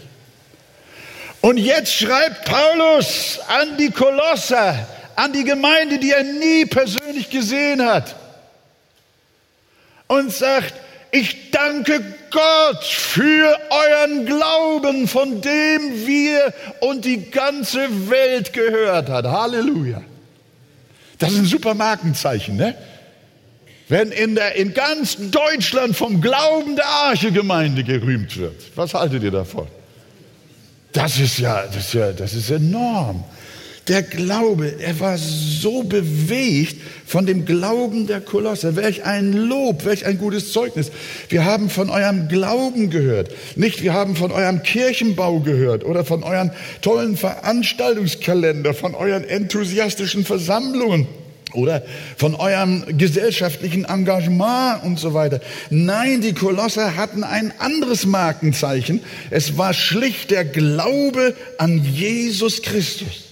Und 1.40 1.58
jetzt 1.58 1.92
schreibt 1.92 2.44
Paulus 2.44 3.40
an 3.48 3.76
die 3.76 3.90
Kolosser, 3.90 4.86
an 5.16 5.32
die 5.32 5.44
Gemeinde, 5.44 5.98
die 5.98 6.10
er 6.10 6.24
nie 6.24 6.66
persönlich 6.66 7.30
gesehen 7.30 7.84
hat, 7.84 8.16
und 10.06 10.32
sagt, 10.32 10.74
ich 11.12 11.50
danke 11.50 12.00
Gott 12.30 12.84
für 12.84 13.58
euren 13.70 14.24
Glauben, 14.24 15.06
von 15.06 15.42
dem 15.42 16.06
wir 16.06 16.54
und 16.80 17.04
die 17.04 17.30
ganze 17.30 18.10
Welt 18.10 18.52
gehört 18.52 19.10
hat. 19.10 19.26
Halleluja. 19.26 20.02
Das 21.18 21.32
ist 21.32 21.38
ein 21.38 21.44
super 21.44 21.74
Markenzeichen, 21.74 22.56
ne? 22.56 22.74
Wenn 23.88 24.10
in, 24.10 24.34
der, 24.34 24.56
in 24.56 24.72
ganz 24.72 25.18
Deutschland 25.30 25.94
vom 25.94 26.22
Glauben 26.22 26.76
der 26.76 26.86
Arche-Gemeinde 26.86 27.84
gerühmt 27.84 28.34
wird. 28.38 28.56
Was 28.74 28.94
haltet 28.94 29.22
ihr 29.22 29.30
davon? 29.30 29.68
Das 30.92 31.18
ist 31.18 31.38
ja, 31.38 31.66
das 31.66 31.76
ist 31.76 31.94
ja, 31.94 32.12
das 32.12 32.32
ist 32.32 32.50
enorm. 32.50 33.22
Der 33.88 34.02
Glaube, 34.02 34.76
er 34.78 35.00
war 35.00 35.18
so 35.18 35.82
bewegt 35.82 36.76
von 37.04 37.26
dem 37.26 37.44
Glauben 37.44 38.06
der 38.06 38.20
Kolosse. 38.20 38.76
Welch 38.76 39.04
ein 39.04 39.32
Lob, 39.32 39.84
welch 39.84 40.06
ein 40.06 40.18
gutes 40.18 40.52
Zeugnis. 40.52 40.92
Wir 41.28 41.44
haben 41.44 41.68
von 41.68 41.90
eurem 41.90 42.28
Glauben 42.28 42.90
gehört. 42.90 43.30
Nicht, 43.56 43.82
wir 43.82 43.92
haben 43.92 44.14
von 44.14 44.30
eurem 44.30 44.62
Kirchenbau 44.62 45.40
gehört 45.40 45.84
oder 45.84 46.04
von 46.04 46.22
euren 46.22 46.52
tollen 46.80 47.16
Veranstaltungskalender, 47.16 48.72
von 48.72 48.94
euren 48.94 49.24
enthusiastischen 49.24 50.24
Versammlungen 50.24 51.08
oder 51.52 51.82
von 52.16 52.36
eurem 52.36 52.84
gesellschaftlichen 52.96 53.84
Engagement 53.84 54.84
und 54.84 55.00
so 55.00 55.12
weiter. 55.12 55.40
Nein, 55.70 56.20
die 56.20 56.34
Kolosser 56.34 56.96
hatten 56.96 57.24
ein 57.24 57.52
anderes 57.58 58.06
Markenzeichen. 58.06 59.00
Es 59.30 59.58
war 59.58 59.74
schlicht 59.74 60.30
der 60.30 60.44
Glaube 60.44 61.34
an 61.58 61.84
Jesus 61.84 62.62
Christus. 62.62 63.31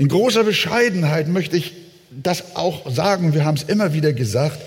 In 0.00 0.08
großer 0.08 0.44
Bescheidenheit 0.44 1.28
möchte 1.28 1.58
ich 1.58 1.74
das 2.10 2.56
auch 2.56 2.90
sagen. 2.90 3.34
Wir 3.34 3.44
haben 3.44 3.58
es 3.58 3.64
immer 3.64 3.92
wieder 3.92 4.14
gesagt. 4.14 4.58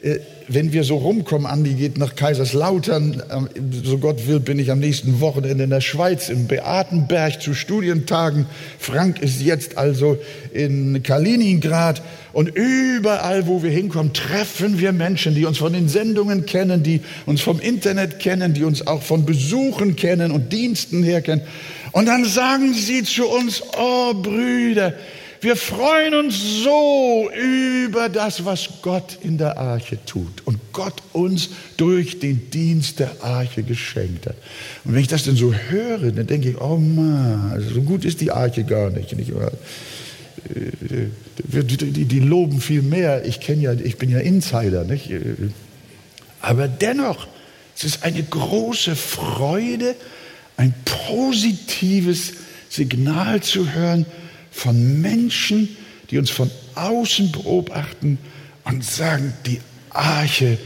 Äh, 0.00 0.20
wenn 0.50 0.72
wir 0.72 0.82
so 0.82 0.96
rumkommen, 0.96 1.46
Andi 1.46 1.74
geht 1.74 1.98
nach 1.98 2.16
Kaiserslautern, 2.16 3.22
ähm, 3.30 3.48
so 3.84 3.98
Gott 3.98 4.26
will, 4.26 4.40
bin 4.40 4.58
ich 4.58 4.70
am 4.70 4.78
nächsten 4.78 5.20
Wochenende 5.20 5.64
in 5.64 5.68
der 5.68 5.82
Schweiz, 5.82 6.30
im 6.30 6.46
Beatenberg 6.46 7.42
zu 7.42 7.52
Studientagen. 7.52 8.46
Frank 8.78 9.20
ist 9.20 9.42
jetzt 9.42 9.76
also 9.76 10.16
in 10.54 11.02
Kaliningrad. 11.02 12.00
Und 12.32 12.48
überall, 12.48 13.46
wo 13.46 13.62
wir 13.62 13.70
hinkommen, 13.70 14.14
treffen 14.14 14.78
wir 14.78 14.92
Menschen, 14.92 15.34
die 15.34 15.44
uns 15.44 15.58
von 15.58 15.74
den 15.74 15.90
Sendungen 15.90 16.46
kennen, 16.46 16.82
die 16.82 17.02
uns 17.26 17.42
vom 17.42 17.60
Internet 17.60 18.20
kennen, 18.20 18.54
die 18.54 18.64
uns 18.64 18.86
auch 18.86 19.02
von 19.02 19.26
Besuchen 19.26 19.96
kennen 19.96 20.30
und 20.30 20.50
Diensten 20.50 21.02
her 21.02 21.20
kennen. 21.20 21.42
Und 21.92 22.06
dann 22.06 22.24
sagen 22.24 22.74
sie 22.74 23.02
zu 23.02 23.26
uns, 23.26 23.62
oh 23.76 24.14
Brüder, 24.14 24.94
wir 25.40 25.56
freuen 25.56 26.14
uns 26.14 26.64
so 26.64 27.30
über 27.30 28.08
das, 28.08 28.44
was 28.44 28.68
Gott 28.82 29.18
in 29.22 29.38
der 29.38 29.56
Arche 29.56 29.98
tut 30.04 30.44
und 30.44 30.58
Gott 30.72 30.94
uns 31.12 31.50
durch 31.76 32.18
den 32.18 32.50
Dienst 32.50 32.98
der 32.98 33.22
Arche 33.22 33.62
geschenkt 33.62 34.26
hat. 34.26 34.34
Und 34.84 34.94
wenn 34.94 35.00
ich 35.00 35.06
das 35.06 35.24
denn 35.24 35.36
so 35.36 35.54
höre, 35.54 36.10
dann 36.10 36.26
denke 36.26 36.50
ich, 36.50 36.60
oh 36.60 36.76
Mann, 36.76 37.64
so 37.72 37.82
gut 37.82 38.04
ist 38.04 38.20
die 38.20 38.32
Arche 38.32 38.64
gar 38.64 38.90
nicht. 38.90 39.16
nicht 39.16 39.32
die, 41.52 42.04
die, 42.04 42.20
loben 42.20 42.60
viel 42.60 42.82
mehr. 42.82 43.24
Ich 43.24 43.38
ja, 43.46 43.72
ich 43.72 43.96
bin 43.96 44.10
ja 44.10 44.18
Insider, 44.18 44.84
nicht? 44.84 45.10
Aber 46.40 46.66
dennoch, 46.66 47.28
es 47.76 47.84
ist 47.84 48.02
eine 48.02 48.22
große 48.22 48.96
Freude, 48.96 49.94
ein 50.58 50.74
positives 50.84 52.34
Signal 52.68 53.42
zu 53.42 53.72
hören 53.72 54.04
von 54.50 55.00
Menschen, 55.00 55.76
die 56.10 56.18
uns 56.18 56.30
von 56.30 56.50
außen 56.74 57.32
beobachten 57.32 58.18
und 58.64 58.84
sagen, 58.84 59.32
die 59.46 59.60
Arche, 59.90 60.58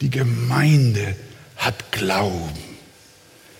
die 0.00 0.10
Gemeinde 0.10 1.14
hat 1.56 1.92
Glauben. 1.92 2.58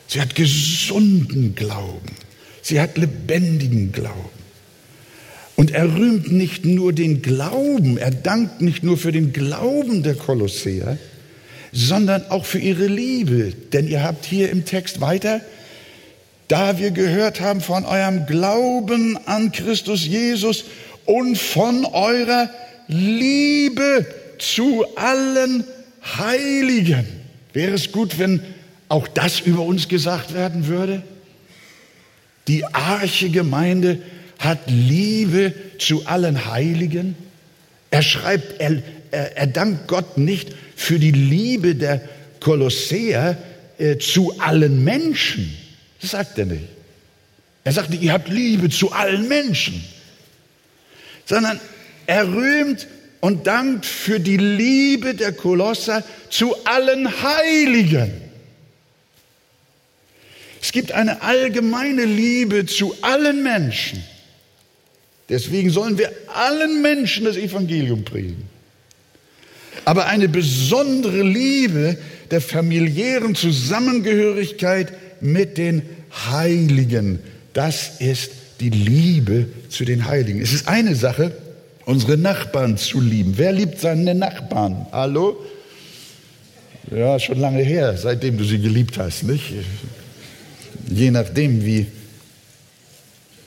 Sie 0.09 0.21
hat 0.21 0.35
gesunden 0.35 1.55
Glauben. 1.55 2.17
Sie 2.63 2.81
hat 2.81 2.97
lebendigen 2.97 3.93
Glauben. 3.93 4.31
Und 5.55 5.71
er 5.71 5.95
rühmt 5.95 6.33
nicht 6.33 6.65
nur 6.65 6.93
den 6.93 7.21
Glauben, 7.23 7.99
er 7.99 8.11
dankt 8.11 8.61
nicht 8.61 8.83
nur 8.83 8.97
für 8.97 9.13
den 9.13 9.33
Glauben 9.33 10.03
der 10.03 10.15
Kolosseer, 10.15 10.99
sondern 11.73 12.25
auch 12.31 12.47
für 12.47 12.59
ihre 12.59 12.87
Liebe. 12.87 13.53
Denn 13.73 13.87
ihr 13.87 14.03
habt 14.03 14.25
hier 14.25 14.51
im 14.51 14.65
Text 14.65 15.01
weiter, 15.01 15.43
da 16.49 16.79
wir 16.79 16.91
gehört 16.91 17.41
haben 17.41 17.61
von 17.61 17.85
eurem 17.85 18.27
Glauben 18.27 19.19
an 19.27 19.53
Christus 19.53 20.07
Jesus 20.07 20.65
und 21.07 21.39
von 21.39 21.85
eurer 21.87 22.51
Liebe 22.89 24.07
zu 24.39 24.85
allen 24.97 25.65
Heiligen. 26.19 27.07
Wäre 27.53 27.73
es 27.73 27.93
gut, 27.93 28.19
wenn 28.19 28.41
auch 28.89 29.09
das 29.09 29.41
über 29.41 29.63
uns 29.63 29.89
gesagt 29.89 30.35
werden 30.35 30.67
würde? 30.67 31.03
Die 32.49 32.65
arche 32.65 33.31
Gemeinde 33.31 34.03
hat 34.39 34.59
Liebe 34.67 35.55
zu 35.79 36.07
allen 36.07 36.51
Heiligen. 36.51 37.17
Er 37.91 38.03
schreibt, 38.03 38.61
er, 38.61 38.83
er, 39.11 39.37
er 39.37 39.47
dankt 39.47 39.89
Gott 39.89 40.19
nicht 40.19 40.51
für 40.77 40.99
die 40.99 41.13
Liebe 41.13 41.75
der 41.75 42.03
Kolosseer 42.41 43.39
äh, 43.79 43.97
zu 43.97 44.39
allen 44.41 44.85
Menschen. 44.85 45.57
Das 46.05 46.11
sagt 46.11 46.39
er 46.39 46.45
nicht. 46.45 46.69
Er 47.65 47.73
sagt 47.73 47.89
nicht, 47.89 48.03
ihr 48.03 48.13
habt 48.13 48.29
Liebe 48.29 48.69
zu 48.69 48.93
allen 48.93 49.27
Menschen, 49.27 49.83
sondern 51.25 51.59
er 52.07 52.29
rühmt 52.29 52.87
und 53.21 53.47
dankt 53.47 53.87
für 53.87 54.21
die 54.21 54.37
Liebe 54.37 55.15
der 55.15 55.33
Kolosser 55.33 56.05
zu 56.29 56.63
allen 56.67 57.09
Heiligen. 57.23 58.21
Es 60.61 60.73
gibt 60.73 60.93
eine 60.93 61.23
allgemeine 61.23 62.05
Liebe 62.05 62.67
zu 62.67 62.95
allen 63.01 63.43
Menschen. 63.43 64.05
Deswegen 65.31 65.71
sollen 65.71 65.97
wir 65.97 66.13
allen 66.35 66.83
Menschen 66.83 67.25
das 67.25 67.39
Evangelium 67.39 68.05
predigen. 68.05 68.47
Aber 69.87 70.05
eine 70.05 70.29
besondere 70.29 71.23
Liebe 71.23 71.97
der 72.31 72.43
familiären 72.43 73.35
Zusammengehörigkeit 73.35 74.93
mit 75.25 75.57
den 75.57 75.83
Heiligen, 76.15 77.19
das 77.53 78.01
ist 78.01 78.31
die 78.61 78.71
Liebe 78.71 79.47
zu 79.69 79.85
den 79.85 80.07
Heiligen. 80.07 80.41
Es 80.41 80.53
ist 80.53 80.69
eine 80.69 80.95
Sache, 80.95 81.33
unsere 81.85 82.17
Nachbarn 82.17 82.77
zu 82.77 83.01
lieben. 83.01 83.35
Wer 83.37 83.53
liebt 83.53 83.81
seine 83.81 84.15
Nachbarn? 84.15 84.87
Hallo? 84.93 85.37
Ja, 86.91 87.19
schon 87.19 87.41
lange 87.41 87.63
her, 87.63 87.97
seitdem 87.97 88.37
du 88.37 88.45
sie 88.45 88.59
geliebt 88.59 88.99
hast, 88.99 89.25
nicht? 89.25 89.53
Je 90.89 91.11
nachdem, 91.11 91.65
wie. 91.65 91.87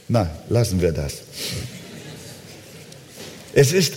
Na, 0.08 0.30
lassen 0.50 0.82
wir 0.82 0.92
das. 0.92 1.22
Es 3.54 3.72
ist 3.72 3.94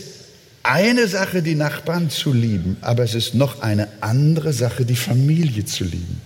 eine 0.63 1.07
Sache, 1.09 1.43
die 1.43 1.55
Nachbarn 1.55 2.11
zu 2.11 2.33
lieben, 2.33 2.77
aber 2.81 3.05
es 3.05 3.15
ist 3.15 3.35
noch 3.35 3.63
eine 3.63 3.89
andere 4.01 4.53
Sache, 4.53 4.85
die 4.85 4.97
Familie 4.97 5.65
zu 5.65 5.85
lieben. 5.85 6.21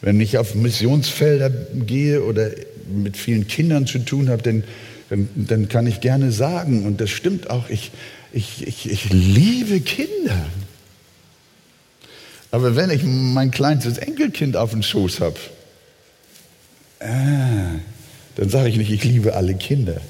Wenn 0.00 0.20
ich 0.20 0.38
auf 0.38 0.54
Missionsfelder 0.54 1.50
gehe 1.50 2.22
oder 2.22 2.50
mit 2.88 3.16
vielen 3.16 3.46
Kindern 3.48 3.86
zu 3.86 3.98
tun 3.98 4.28
habe, 4.28 4.42
dann, 4.42 4.64
dann, 5.10 5.28
dann 5.34 5.68
kann 5.68 5.86
ich 5.86 6.00
gerne 6.00 6.32
sagen, 6.32 6.86
und 6.86 7.00
das 7.00 7.10
stimmt 7.10 7.50
auch, 7.50 7.68
ich, 7.68 7.90
ich, 8.32 8.66
ich, 8.66 8.90
ich 8.90 9.10
liebe 9.10 9.80
Kinder. 9.80 10.46
Aber 12.50 12.76
wenn 12.76 12.90
ich 12.90 13.02
mein 13.04 13.50
kleinstes 13.50 13.98
Enkelkind 13.98 14.56
auf 14.56 14.70
dem 14.70 14.82
Schoß 14.82 15.20
habe, 15.20 15.36
ah, 17.00 17.78
dann 18.36 18.48
sage 18.48 18.68
ich 18.68 18.76
nicht, 18.76 18.90
ich 18.90 19.04
liebe 19.04 19.34
alle 19.34 19.54
Kinder. 19.54 20.00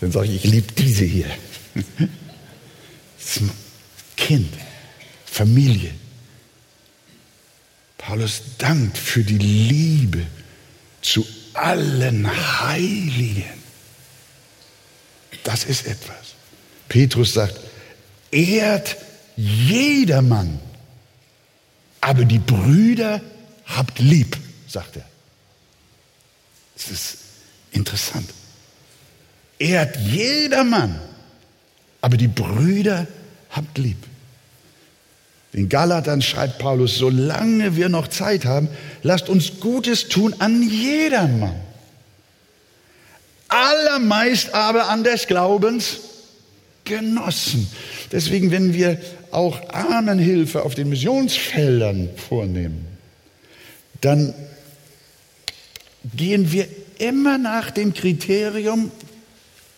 Dann 0.00 0.12
sage 0.12 0.26
ich, 0.26 0.44
ich 0.44 0.50
liebe 0.50 0.72
diese 0.76 1.04
hier. 1.04 1.26
Kind, 4.16 4.52
Familie. 5.24 5.90
Paulus 8.06 8.42
dankt 8.58 8.98
für 8.98 9.22
die 9.24 9.38
Liebe 9.38 10.26
zu 11.00 11.26
allen 11.54 12.28
Heiligen. 12.60 13.62
Das 15.44 15.64
ist 15.64 15.86
etwas. 15.86 16.34
Petrus 16.88 17.32
sagt, 17.34 17.58
ehrt 18.30 18.96
jedermann, 19.36 20.60
aber 22.00 22.24
die 22.24 22.38
Brüder 22.38 23.20
habt 23.64 23.98
lieb, 23.98 24.36
sagt 24.68 24.96
er. 24.96 25.06
Das 26.74 26.90
ist 26.90 27.18
interessant 27.72 28.28
ehrt 29.62 29.96
jedermann, 29.96 31.00
aber 32.00 32.16
die 32.16 32.28
Brüder 32.28 33.06
habt 33.50 33.78
lieb. 33.78 33.98
Den 35.52 35.68
Galatern 35.68 36.22
schreibt 36.22 36.58
Paulus, 36.58 36.96
solange 36.96 37.76
wir 37.76 37.88
noch 37.88 38.08
Zeit 38.08 38.44
haben, 38.44 38.68
lasst 39.02 39.28
uns 39.28 39.60
Gutes 39.60 40.08
tun 40.08 40.34
an 40.38 40.62
jedermann. 40.62 41.60
Allermeist 43.48 44.54
aber 44.54 44.88
an 44.88 45.04
des 45.04 45.26
Glaubens 45.26 45.98
Genossen. 46.84 47.68
Deswegen, 48.10 48.50
wenn 48.50 48.74
wir 48.74 48.98
auch 49.30 49.60
Armenhilfe 49.70 50.64
auf 50.64 50.74
den 50.74 50.88
Missionsfeldern 50.88 52.10
vornehmen, 52.16 52.86
dann 54.00 54.34
gehen 56.16 56.50
wir 56.50 56.66
immer 56.98 57.38
nach 57.38 57.70
dem 57.70 57.94
Kriterium, 57.94 58.90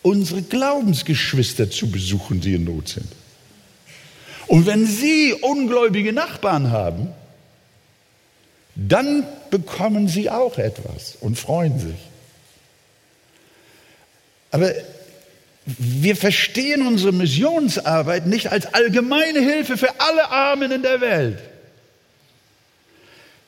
unsere 0.02 0.42
Glaubensgeschwister 0.42 1.70
zu 1.70 1.90
besuchen, 1.90 2.40
die 2.40 2.54
in 2.54 2.64
Not 2.64 2.88
sind. 2.88 3.08
Und 4.46 4.66
wenn 4.66 4.86
Sie 4.86 5.32
ungläubige 5.32 6.12
Nachbarn 6.12 6.70
haben, 6.70 7.08
dann 8.74 9.26
bekommen 9.50 10.08
Sie 10.08 10.30
auch 10.30 10.58
etwas 10.58 11.16
und 11.20 11.38
freuen 11.38 11.78
sich. 11.78 11.96
Aber 14.50 14.72
wir 15.66 16.16
verstehen 16.16 16.86
unsere 16.86 17.12
Missionsarbeit 17.12 18.26
nicht 18.26 18.52
als 18.52 18.72
allgemeine 18.72 19.40
Hilfe 19.40 19.76
für 19.76 19.98
alle 19.98 20.30
Armen 20.30 20.70
in 20.70 20.82
der 20.82 21.00
Welt, 21.00 21.38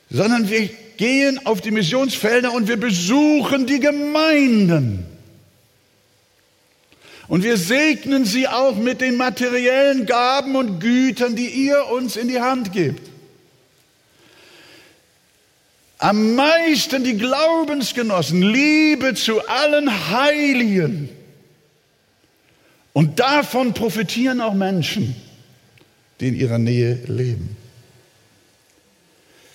sondern 0.09 0.49
wir 0.49 0.69
gehen 0.97 1.45
auf 1.45 1.61
die 1.61 1.71
Missionsfelder 1.71 2.51
und 2.51 2.67
wir 2.67 2.77
besuchen 2.77 3.67
die 3.67 3.79
Gemeinden. 3.79 5.05
Und 7.27 7.43
wir 7.43 7.57
segnen 7.57 8.25
sie 8.25 8.47
auch 8.47 8.77
mit 8.77 9.01
den 9.01 9.17
materiellen 9.17 10.05
Gaben 10.05 10.55
und 10.55 10.79
Gütern, 10.79 11.35
die 11.35 11.49
ihr 11.49 11.87
uns 11.87 12.15
in 12.15 12.29
die 12.29 12.39
Hand 12.39 12.71
gebt. 12.71 13.09
Am 15.99 16.35
meisten 16.35 17.03
die 17.03 17.17
Glaubensgenossen, 17.17 18.41
Liebe 18.41 19.15
zu 19.15 19.45
allen 19.47 20.09
Heiligen. 20.09 21.09
Und 22.93 23.19
davon 23.19 23.73
profitieren 23.73 24.39
auch 24.39 24.53
Menschen, 24.53 25.15
die 26.19 26.29
in 26.29 26.35
ihrer 26.35 26.59
Nähe 26.59 26.99
leben. 27.07 27.57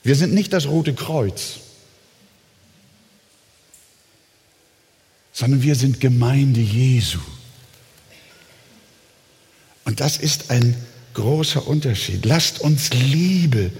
Wir 0.03 0.17
sind 0.17 0.35
nicht 0.35 0.53
das 0.53 0.67
Rote 0.67 0.95
Kreuz, 0.95 1.61
sondern 5.33 5.63
wir 5.63 5.77
sind 5.77 6.01
Gemeinde 6.01 6.61
Jesu. 6.61 7.21
Und 9.85 10.01
das 10.01 10.17
ist 10.17 10.51
ein 10.51 10.75
großer 11.15 11.67
Unterschied. 11.67 12.25
Lasst 12.25 12.61
uns 12.61 12.91
Liebe 12.93 13.71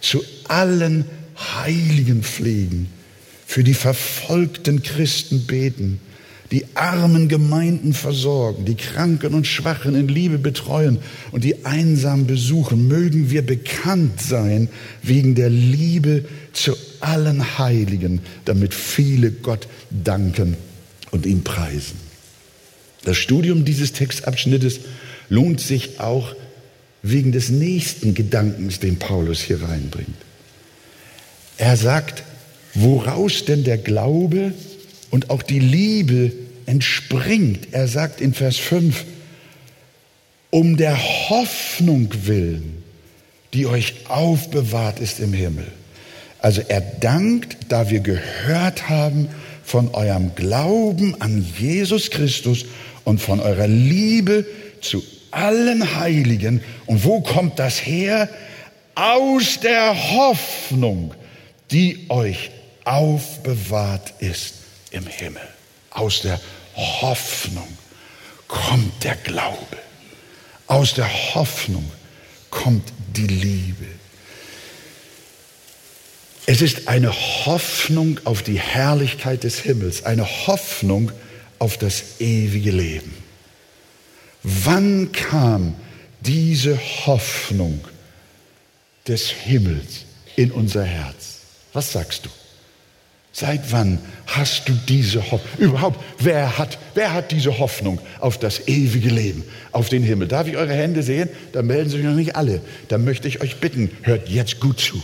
zu 0.00 0.22
allen 0.48 1.04
Heiligen 1.36 2.22
pflegen, 2.22 2.88
für 3.46 3.64
die 3.64 3.74
verfolgten 3.74 4.82
Christen 4.82 5.46
beten, 5.46 6.00
die 6.50 6.64
armen 6.74 7.28
Gemeinden 7.28 7.94
versorgen, 7.94 8.64
die 8.64 8.76
Kranken 8.76 9.34
und 9.34 9.46
Schwachen 9.46 9.94
in 9.94 10.08
Liebe 10.08 10.38
betreuen 10.38 10.98
und 11.32 11.42
die 11.42 11.64
einsam 11.64 12.26
besuchen. 12.26 12.86
Mögen 12.86 13.30
wir 13.30 13.42
bekannt 13.42 14.20
sein 14.20 14.68
wegen 15.02 15.34
der 15.34 15.50
Liebe 15.50 16.24
zu 16.52 16.76
allen 17.00 17.58
Heiligen, 17.58 18.20
damit 18.44 18.74
viele 18.74 19.30
Gott 19.30 19.66
danken 19.90 20.56
und 21.10 21.26
ihn 21.26 21.42
preisen. 21.42 21.98
Das 23.04 23.16
Studium 23.16 23.64
dieses 23.64 23.92
Textabschnittes 23.92 24.80
lohnt 25.28 25.60
sich 25.60 26.00
auch 26.00 26.34
wegen 27.02 27.32
des 27.32 27.50
nächsten 27.50 28.14
Gedankens, 28.14 28.80
den 28.80 28.98
Paulus 28.98 29.40
hier 29.40 29.62
reinbringt. 29.62 30.16
Er 31.58 31.76
sagt, 31.76 32.22
woraus 32.74 33.44
denn 33.44 33.64
der 33.64 33.78
Glaube 33.78 34.52
und 35.10 35.30
auch 35.30 35.42
die 35.42 35.60
Liebe 35.60 36.32
entspringt. 36.66 37.68
Er 37.72 37.88
sagt 37.88 38.20
in 38.20 38.34
Vers 38.34 38.56
5, 38.56 39.04
um 40.50 40.76
der 40.76 40.96
Hoffnung 41.28 42.08
willen, 42.24 42.82
die 43.52 43.66
euch 43.66 43.94
aufbewahrt 44.08 44.98
ist 45.00 45.20
im 45.20 45.32
Himmel. 45.32 45.66
Also 46.38 46.62
er 46.66 46.80
dankt, 46.80 47.56
da 47.68 47.90
wir 47.90 48.00
gehört 48.00 48.88
haben 48.88 49.28
von 49.64 49.94
eurem 49.94 50.34
Glauben 50.34 51.20
an 51.20 51.46
Jesus 51.58 52.10
Christus 52.10 52.66
und 53.04 53.20
von 53.20 53.40
eurer 53.40 53.66
Liebe 53.68 54.44
zu 54.80 55.02
allen 55.34 55.96
Heiligen. 55.96 56.62
Und 56.86 57.04
wo 57.04 57.20
kommt 57.20 57.58
das 57.58 57.84
her? 57.84 58.28
Aus 58.94 59.60
der 59.60 60.12
Hoffnung, 60.12 61.14
die 61.70 62.06
euch 62.08 62.50
aufbewahrt 62.84 64.14
ist 64.20 64.54
im 64.90 65.06
Himmel. 65.06 65.42
Aus 65.90 66.22
der 66.22 66.40
Hoffnung 66.76 67.68
kommt 68.48 69.02
der 69.02 69.16
Glaube. 69.16 69.78
Aus 70.66 70.94
der 70.94 71.08
Hoffnung 71.34 71.90
kommt 72.50 72.92
die 73.16 73.26
Liebe. 73.26 73.86
Es 76.46 76.60
ist 76.60 76.88
eine 76.88 77.12
Hoffnung 77.12 78.20
auf 78.24 78.42
die 78.42 78.60
Herrlichkeit 78.60 79.44
des 79.44 79.60
Himmels, 79.60 80.04
eine 80.04 80.26
Hoffnung 80.46 81.10
auf 81.58 81.78
das 81.78 82.20
ewige 82.20 82.70
Leben. 82.70 83.23
Wann 84.44 85.10
kam 85.10 85.74
diese 86.20 86.78
Hoffnung 86.78 87.80
des 89.08 89.30
Himmels 89.30 90.04
in 90.36 90.52
unser 90.52 90.84
Herz? 90.84 91.38
Was 91.72 91.92
sagst 91.92 92.26
du? 92.26 92.30
Seit 93.32 93.72
wann 93.72 93.98
hast 94.26 94.68
du 94.68 94.74
diese 94.86 95.30
Hoffnung? 95.30 95.70
Überhaupt, 95.70 95.98
wer 96.18 96.58
hat, 96.58 96.78
wer 96.92 97.14
hat 97.14 97.32
diese 97.32 97.58
Hoffnung 97.58 98.00
auf 98.20 98.38
das 98.38 98.68
ewige 98.68 99.08
Leben, 99.08 99.44
auf 99.72 99.88
den 99.88 100.02
Himmel? 100.02 100.28
Darf 100.28 100.46
ich 100.46 100.58
eure 100.58 100.74
Hände 100.74 101.02
sehen? 101.02 101.30
Da 101.52 101.62
melden 101.62 101.88
sich 101.88 102.04
noch 102.04 102.14
nicht 102.14 102.36
alle. 102.36 102.60
Da 102.88 102.98
möchte 102.98 103.26
ich 103.26 103.40
euch 103.40 103.56
bitten, 103.56 103.90
hört 104.02 104.28
jetzt 104.28 104.60
gut 104.60 104.78
zu. 104.78 105.02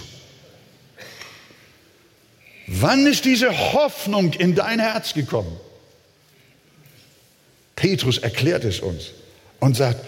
Wann 2.67 3.07
ist 3.07 3.25
diese 3.25 3.73
Hoffnung 3.73 4.35
in 4.35 4.55
dein 4.55 4.81
Herz 4.81 5.15
gekommen? 5.15 5.57
Petrus 7.75 8.19
erklärt 8.19 8.65
es 8.65 8.81
uns 8.81 9.13
und 9.61 9.77
sagt, 9.77 10.05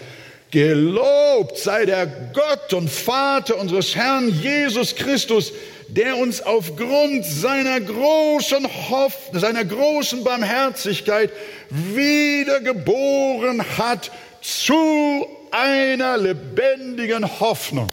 Gelobt 0.53 1.57
sei 1.57 1.85
der 1.87 2.05
Gott 2.05 2.73
und 2.73 2.87
Vater 2.87 3.57
unseres 3.57 3.95
Herrn 3.95 4.29
Jesus 4.29 4.95
Christus, 4.95 5.51
der 5.87 6.15
uns 6.15 6.43
aufgrund 6.43 7.25
seiner 7.25 7.81
großen 7.81 8.67
Hoff, 8.91 9.17
seiner 9.33 9.65
großen 9.65 10.23
Barmherzigkeit 10.23 11.31
wiedergeboren 11.71 13.63
hat 13.79 14.11
zu 14.41 15.25
einer 15.49 16.17
lebendigen 16.17 17.39
Hoffnung. 17.39 17.89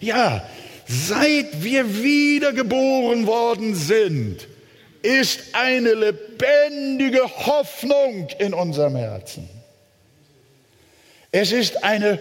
Ja, 0.00 0.48
seit 0.86 1.62
wir 1.62 2.02
wiedergeboren 2.02 3.26
worden 3.26 3.74
sind, 3.74 4.48
ist 5.02 5.40
eine 5.52 5.92
lebendige 5.92 7.24
Hoffnung 7.24 8.28
in 8.38 8.54
unserem 8.54 8.96
Herzen. 8.96 9.53
Es 11.36 11.50
ist 11.50 11.82
eine 11.82 12.20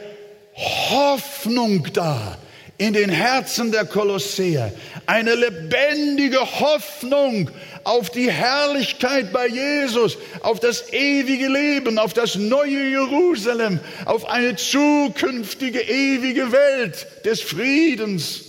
Hoffnung 0.56 1.86
da 1.94 2.36
in 2.80 2.94
den 2.94 3.12
Herzen 3.12 3.72
der 3.72 3.86
Kolosseer. 3.86 4.74
Eine 5.06 5.36
lebendige 5.36 6.40
Hoffnung 6.40 7.52
auf 7.84 8.10
die 8.10 8.32
Herrlichkeit 8.32 9.32
bei 9.32 9.46
Jesus, 9.46 10.18
auf 10.42 10.60
das 10.60 10.92
ewige 10.92 11.48
Leben, 11.48 12.00
auf 12.00 12.16
das 12.16 12.34
neue 12.38 12.90
Jerusalem, 12.90 13.80
auf 14.06 14.28
eine 14.28 14.56
zukünftige 14.56 15.82
ewige 15.82 16.52
Welt 16.52 17.06
des 17.24 17.40
Friedens. 17.40 18.42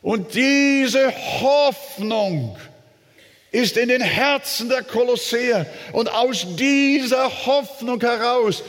Und 0.00 0.34
diese 0.34 1.12
Hoffnung, 1.40 2.56
ist 3.52 3.76
in 3.76 3.90
den 3.90 4.00
Herzen 4.00 4.70
der 4.70 4.82
Kolosseer. 4.82 5.66
Und 5.92 6.10
aus 6.10 6.46
dieser 6.56 7.46
Hoffnung 7.46 8.00
heraus 8.00 8.64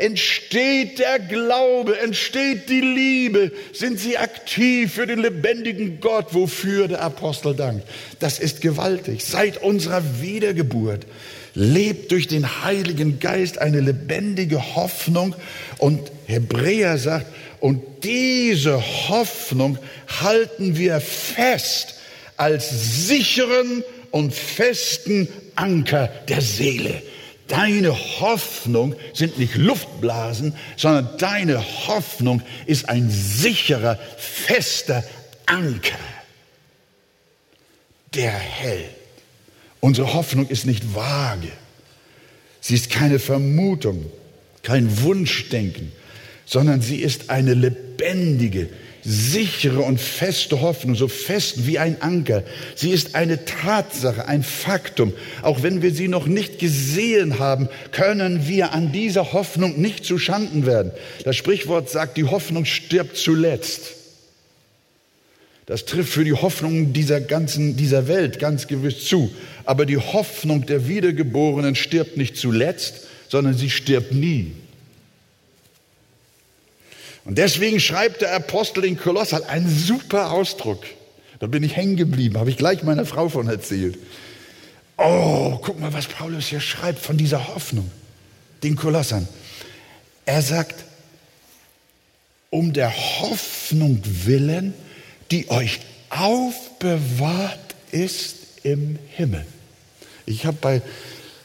entsteht 0.00 0.98
der 0.98 1.18
Glaube, 1.18 2.00
entsteht 2.00 2.70
die 2.70 2.80
Liebe, 2.80 3.52
sind 3.74 4.00
sie 4.00 4.16
aktiv 4.16 4.94
für 4.94 5.06
den 5.06 5.20
lebendigen 5.20 6.00
Gott, 6.00 6.28
wofür 6.30 6.88
der 6.88 7.02
Apostel 7.02 7.54
dankt. 7.54 7.86
Das 8.20 8.38
ist 8.38 8.62
gewaltig. 8.62 9.22
Seit 9.24 9.62
unserer 9.62 10.02
Wiedergeburt 10.22 11.06
lebt 11.54 12.10
durch 12.10 12.26
den 12.26 12.64
Heiligen 12.64 13.20
Geist 13.20 13.58
eine 13.58 13.80
lebendige 13.80 14.74
Hoffnung. 14.74 15.36
Und 15.76 16.10
Hebräer 16.26 16.96
sagt, 16.96 17.26
und 17.60 17.82
diese 18.02 18.80
Hoffnung 19.08 19.78
halten 20.22 20.78
wir 20.78 21.00
fest 21.00 21.96
als 22.36 23.06
sicheren 23.06 23.84
und 24.12 24.32
festen 24.32 25.26
Anker 25.56 26.06
der 26.28 26.40
Seele. 26.40 27.02
Deine 27.48 27.92
Hoffnung 28.20 28.94
sind 29.12 29.38
nicht 29.38 29.56
Luftblasen, 29.56 30.54
sondern 30.76 31.18
deine 31.18 31.62
Hoffnung 31.88 32.40
ist 32.66 32.88
ein 32.88 33.10
sicherer, 33.10 33.98
fester 34.16 35.04
Anker, 35.46 35.98
der 38.14 38.30
hält. 38.30 38.90
Unsere 39.80 40.14
Hoffnung 40.14 40.48
ist 40.48 40.64
nicht 40.64 40.94
vage. 40.94 41.48
Sie 42.60 42.74
ist 42.74 42.88
keine 42.88 43.18
Vermutung, 43.18 44.10
kein 44.62 45.02
Wunschdenken, 45.02 45.90
sondern 46.46 46.80
sie 46.80 46.98
ist 46.98 47.30
eine 47.30 47.54
lebendige, 47.54 48.70
sichere 49.04 49.80
und 49.80 50.00
feste 50.00 50.60
Hoffnung, 50.60 50.94
so 50.94 51.08
fest 51.08 51.66
wie 51.66 51.78
ein 51.78 52.00
Anker. 52.00 52.44
Sie 52.76 52.90
ist 52.90 53.14
eine 53.14 53.44
Tatsache, 53.44 54.26
ein 54.26 54.42
Faktum. 54.42 55.12
Auch 55.42 55.62
wenn 55.62 55.82
wir 55.82 55.92
sie 55.92 56.08
noch 56.08 56.26
nicht 56.26 56.58
gesehen 56.58 57.38
haben, 57.38 57.68
können 57.90 58.46
wir 58.46 58.72
an 58.72 58.92
dieser 58.92 59.32
Hoffnung 59.32 59.80
nicht 59.80 60.04
zu 60.04 60.18
Schanden 60.18 60.66
werden. 60.66 60.92
Das 61.24 61.36
Sprichwort 61.36 61.90
sagt, 61.90 62.16
die 62.16 62.24
Hoffnung 62.24 62.64
stirbt 62.64 63.16
zuletzt. 63.16 63.94
Das 65.66 65.84
trifft 65.84 66.12
für 66.12 66.24
die 66.24 66.32
Hoffnung 66.32 66.92
dieser 66.92 67.20
ganzen, 67.20 67.76
dieser 67.76 68.08
Welt 68.08 68.38
ganz 68.38 68.66
gewiss 68.66 69.04
zu. 69.04 69.32
Aber 69.64 69.86
die 69.86 69.98
Hoffnung 69.98 70.66
der 70.66 70.88
Wiedergeborenen 70.88 71.74
stirbt 71.74 72.16
nicht 72.16 72.36
zuletzt, 72.36 73.06
sondern 73.28 73.54
sie 73.54 73.70
stirbt 73.70 74.12
nie. 74.12 74.52
Und 77.24 77.38
deswegen 77.38 77.78
schreibt 77.80 78.22
der 78.22 78.34
Apostel 78.34 78.84
in 78.84 78.98
Kolossal 78.98 79.44
einen 79.44 79.68
super 79.68 80.32
Ausdruck. 80.32 80.84
Da 81.38 81.46
bin 81.46 81.62
ich 81.62 81.76
hängen 81.76 81.96
geblieben, 81.96 82.38
habe 82.38 82.50
ich 82.50 82.56
gleich 82.56 82.82
meiner 82.82 83.06
Frau 83.06 83.28
von 83.28 83.48
erzählt. 83.48 83.98
Oh, 84.96 85.58
guck 85.62 85.80
mal, 85.80 85.92
was 85.92 86.06
Paulus 86.06 86.46
hier 86.46 86.60
schreibt 86.60 87.00
von 87.00 87.16
dieser 87.16 87.48
Hoffnung, 87.48 87.90
den 88.62 88.76
Kolossern. 88.76 89.26
Er 90.24 90.42
sagt, 90.42 90.84
um 92.50 92.72
der 92.72 92.92
Hoffnung 93.20 94.00
willen, 94.04 94.74
die 95.30 95.50
euch 95.50 95.80
aufbewahrt 96.10 97.74
ist 97.90 98.36
im 98.62 98.98
Himmel. 99.08 99.46
Ich 100.26 100.46
habe 100.46 100.58
bei 100.60 100.82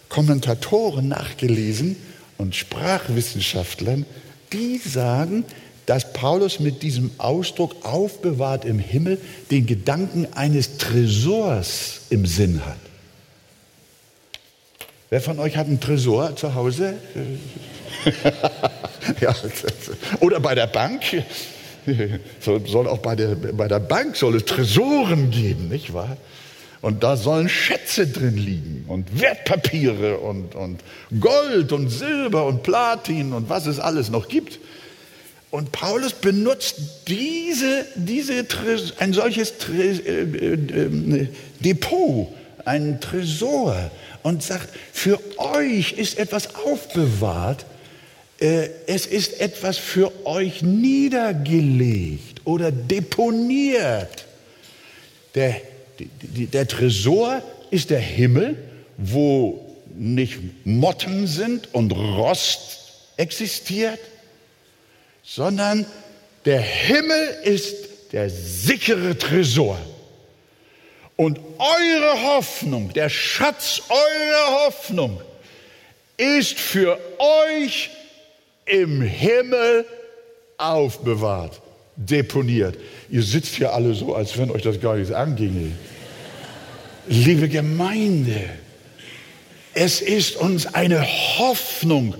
Kommentatoren 0.09 1.07
nachgelesen 1.07 1.95
und 2.37 2.55
Sprachwissenschaftlern, 2.55 4.05
die 4.53 4.77
sagen, 4.77 5.45
dass 5.87 6.11
Paulus 6.11 6.59
mit 6.59 6.83
diesem 6.83 7.11
Ausdruck 7.17 7.73
aufbewahrt 7.83 8.65
im 8.65 8.77
Himmel 8.77 9.19
den 9.49 9.65
Gedanken 9.65 10.27
eines 10.33 10.77
Tresors 10.77 12.01
im 12.09 12.25
Sinn 12.25 12.61
hat. 12.65 12.77
Wer 15.09 15.21
von 15.21 15.39
euch 15.39 15.55
hat 15.55 15.67
einen 15.67 15.79
Tresor 15.79 16.35
zu 16.35 16.53
Hause? 16.53 16.95
ja, 19.21 19.33
oder 20.19 20.41
bei 20.41 20.53
der 20.53 20.67
Bank? 20.67 21.03
Soll, 22.41 22.87
auch 22.87 22.97
bei 22.97 23.15
der, 23.15 23.35
bei 23.35 23.69
der 23.69 23.79
Bank 23.79 24.17
soll 24.17 24.35
es 24.35 24.43
Tresoren 24.43 25.31
geben, 25.31 25.69
nicht 25.69 25.93
wahr? 25.93 26.17
Und 26.81 27.01
da 27.01 27.15
sollen 27.15 27.47
Schätze 27.47 28.07
drin 28.07 28.35
liegen 28.35 28.83
und 28.89 29.21
Wertpapiere 29.21 30.17
und, 30.17 30.53
und 30.53 30.81
Gold 31.17 31.71
und 31.71 31.87
Silber 31.87 32.45
und 32.45 32.63
Platin 32.63 33.31
und 33.31 33.49
was 33.49 33.67
es 33.67 33.79
alles 33.79 34.09
noch 34.09 34.27
gibt. 34.27 34.59
Und 35.49 35.71
Paulus 35.71 36.13
benutzt 36.13 36.75
diese, 37.07 37.85
diese, 37.95 38.45
ein 38.99 39.13
solches 39.13 39.53
äh, 39.69 40.21
äh, 40.21 41.27
Depot, 41.61 42.27
einen 42.65 42.99
Tresor 42.99 43.89
und 44.23 44.43
sagt, 44.43 44.69
für 44.91 45.19
euch 45.37 45.93
ist 45.93 46.19
etwas 46.19 46.55
aufbewahrt, 46.55 47.65
äh, 48.39 48.69
es 48.87 49.05
ist 49.05 49.39
etwas 49.39 49.77
für 49.77 50.11
euch 50.25 50.61
niedergelegt 50.61 52.41
oder 52.43 52.71
deponiert. 52.71 54.25
Der, 55.33 55.61
der 55.99 56.67
Tresor 56.67 57.41
ist 57.71 57.89
der 57.89 57.99
Himmel, 57.99 58.57
wo 58.97 59.65
nicht 59.95 60.39
Motten 60.65 61.25
sind 61.25 61.73
und 61.73 61.91
Rost 61.91 62.79
existiert, 63.15 63.99
sondern 65.27 65.85
der 66.45 66.61
Himmel 66.61 67.37
ist 67.43 67.75
der 68.13 68.29
sichere 68.29 69.17
Tresor. 69.17 69.77
Und 71.17 71.39
eure 71.57 72.23
Hoffnung, 72.23 72.93
der 72.93 73.09
Schatz 73.09 73.81
eurer 73.89 74.65
Hoffnung, 74.65 75.19
ist 76.15 76.57
für 76.57 76.97
euch 77.17 77.89
im 78.65 79.01
Himmel 79.01 79.85
aufbewahrt, 80.57 81.61
deponiert. 81.97 82.77
Ihr 83.09 83.23
sitzt 83.23 83.55
hier 83.55 83.73
alle 83.73 83.93
so, 83.93 84.15
als 84.15 84.37
wenn 84.37 84.49
euch 84.49 84.61
das 84.61 84.79
gar 84.79 84.95
nichts 84.95 85.11
anginge. 85.11 85.73
Liebe 87.07 87.49
Gemeinde, 87.49 88.49
es 89.73 90.01
ist 90.01 90.37
uns 90.37 90.73
eine 90.73 91.05
Hoffnung 91.37 92.15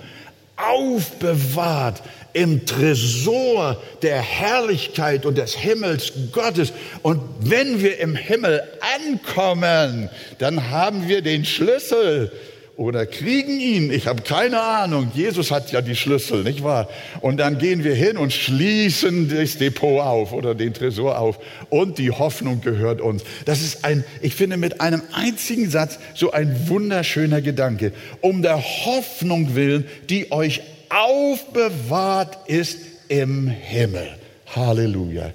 aufbewahrt 0.58 2.02
im 2.34 2.66
Tresor 2.66 3.82
der 4.02 4.22
Herrlichkeit 4.22 5.26
und 5.26 5.38
des 5.38 5.56
Himmels 5.56 6.14
Gottes. 6.32 6.72
Und 7.02 7.22
wenn 7.40 7.82
wir 7.82 8.00
im 8.00 8.16
Himmel 8.16 8.62
ankommen, 8.98 10.10
dann 10.38 10.70
haben 10.70 11.08
wir 11.08 11.22
den 11.22 11.46
Schlüssel 11.46 12.32
oder 12.78 13.08
kriegen 13.08 13.60
ihn. 13.60 13.92
Ich 13.92 14.06
habe 14.06 14.22
keine 14.22 14.62
Ahnung. 14.62 15.12
Jesus 15.14 15.50
hat 15.50 15.72
ja 15.72 15.82
die 15.82 15.96
Schlüssel, 15.96 16.44
nicht 16.44 16.64
wahr? 16.64 16.88
Und 17.22 17.38
dann 17.38 17.58
gehen 17.58 17.84
wir 17.84 17.96
hin 17.96 18.18
und 18.18 18.32
schließen 18.32 19.30
das 19.30 19.58
Depot 19.58 20.00
auf 20.00 20.32
oder 20.32 20.54
den 20.54 20.76
Tresor 20.76 21.18
auf. 21.18 21.40
Und 21.70 21.98
die 21.98 22.12
Hoffnung 22.12 22.62
gehört 22.62 23.02
uns. 23.02 23.24
Das 23.46 23.62
ist 23.62 23.84
ein, 23.84 24.04
ich 24.22 24.36
finde, 24.36 24.58
mit 24.58 24.80
einem 24.80 25.02
einzigen 25.12 25.72
Satz 25.72 25.98
so 26.14 26.32
ein 26.32 26.70
wunderschöner 26.70 27.42
Gedanke. 27.42 27.94
Um 28.22 28.44
der 28.44 28.62
Hoffnung 28.62 29.56
willen, 29.56 29.86
die 30.10 30.32
euch 30.32 30.62
aufbewahrt 30.90 32.48
ist 32.48 32.78
im 33.08 33.48
Himmel. 33.48 34.08
Halleluja. 34.56 35.32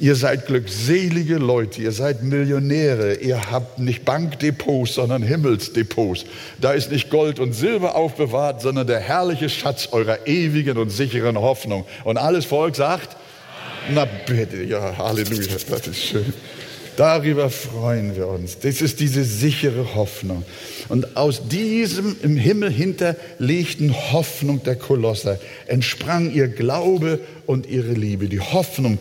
Ihr 0.00 0.14
seid 0.14 0.46
glückselige 0.46 1.38
Leute, 1.38 1.82
ihr 1.82 1.90
seid 1.90 2.22
Millionäre, 2.22 3.14
ihr 3.16 3.50
habt 3.50 3.80
nicht 3.80 4.04
Bankdepots, 4.04 4.94
sondern 4.94 5.24
Himmelsdepots. 5.24 6.24
Da 6.60 6.72
ist 6.72 6.92
nicht 6.92 7.10
Gold 7.10 7.40
und 7.40 7.52
Silber 7.52 7.96
aufbewahrt, 7.96 8.62
sondern 8.62 8.86
der 8.86 9.00
herrliche 9.00 9.48
Schatz 9.48 9.88
eurer 9.90 10.28
ewigen 10.28 10.78
und 10.78 10.90
sicheren 10.90 11.36
Hoffnung. 11.36 11.84
Und 12.04 12.16
alles 12.16 12.44
Volk 12.44 12.76
sagt, 12.76 13.16
na 13.92 14.04
bitte, 14.04 14.62
ja, 14.62 14.96
Halleluja, 14.98 15.56
das 15.68 15.86
ist 15.88 16.04
schön. 16.04 16.32
Darüber 16.96 17.48
freuen 17.48 18.16
wir 18.16 18.26
uns. 18.28 18.58
Das 18.58 18.80
ist 18.80 18.98
diese 19.00 19.22
sichere 19.22 19.94
Hoffnung. 19.94 20.44
Und 20.88 21.16
aus 21.16 21.48
diesem 21.48 22.16
im 22.22 22.36
Himmel 22.36 22.70
hinterlegten 22.70 23.94
Hoffnung 24.12 24.62
der 24.64 24.74
Kolosser 24.74 25.38
entsprang 25.66 26.32
ihr 26.32 26.48
Glaube 26.48 27.20
und 27.46 27.66
ihre 27.66 27.92
Liebe. 27.92 28.28
Die 28.28 28.40
Hoffnung 28.40 28.98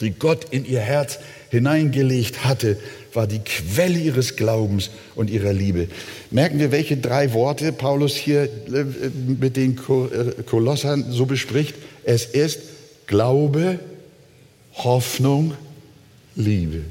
die 0.00 0.10
Gott 0.10 0.46
in 0.50 0.64
ihr 0.64 0.80
Herz 0.80 1.18
hineingelegt 1.50 2.44
hatte, 2.44 2.76
war 3.12 3.26
die 3.26 3.38
Quelle 3.38 3.98
ihres 3.98 4.36
Glaubens 4.36 4.90
und 5.14 5.30
ihrer 5.30 5.52
Liebe. 5.52 5.88
Merken 6.30 6.58
wir, 6.58 6.70
welche 6.70 6.96
drei 6.96 7.32
Worte 7.32 7.72
Paulus 7.72 8.14
hier 8.14 8.44
äh, 8.44 8.84
mit 9.26 9.56
den 9.56 9.76
äh, 9.76 10.42
Kolossern 10.42 11.06
so 11.10 11.26
bespricht? 11.26 11.74
Es 12.04 12.26
ist 12.26 12.60
Glaube, 13.06 13.78
Hoffnung, 14.74 15.54
Liebe. 16.34 16.82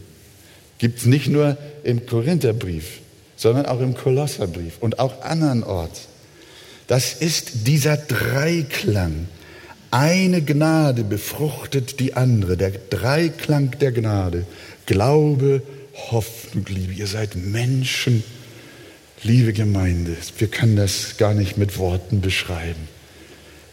Gibt 0.78 1.00
es 1.00 1.06
nicht 1.06 1.28
nur 1.28 1.58
im 1.84 2.06
Korintherbrief, 2.06 3.02
sondern 3.36 3.65
auch 3.65 3.80
im 3.80 3.96
Kolosserbrief 3.96 4.78
und 4.80 5.00
auch 5.00 5.22
andernorts. 5.22 6.08
Das 6.88 7.13
ist 7.13 7.68
dieser 7.68 7.98
Dreiklang 7.98 9.28
eine 9.95 10.41
Gnade 10.41 11.05
befruchtet 11.05 12.01
die 12.01 12.15
andere, 12.15 12.58
der 12.58 12.71
Dreiklang 12.71 13.79
der 13.79 13.93
Gnade. 13.93 14.45
Glaube, 14.86 15.62
Hoffnung, 16.12 16.65
Liebe. 16.67 16.91
Ihr 16.91 17.08
seid 17.08 17.38
Menschen, 17.38 18.21
liebe 19.23 19.53
Gemeinde. 19.53 20.17
Wir 20.38 20.49
können 20.49 20.75
das 20.75 21.15
gar 21.15 21.34
nicht 21.34 21.58
mit 21.58 21.77
Worten 21.77 22.19
beschreiben. 22.19 22.89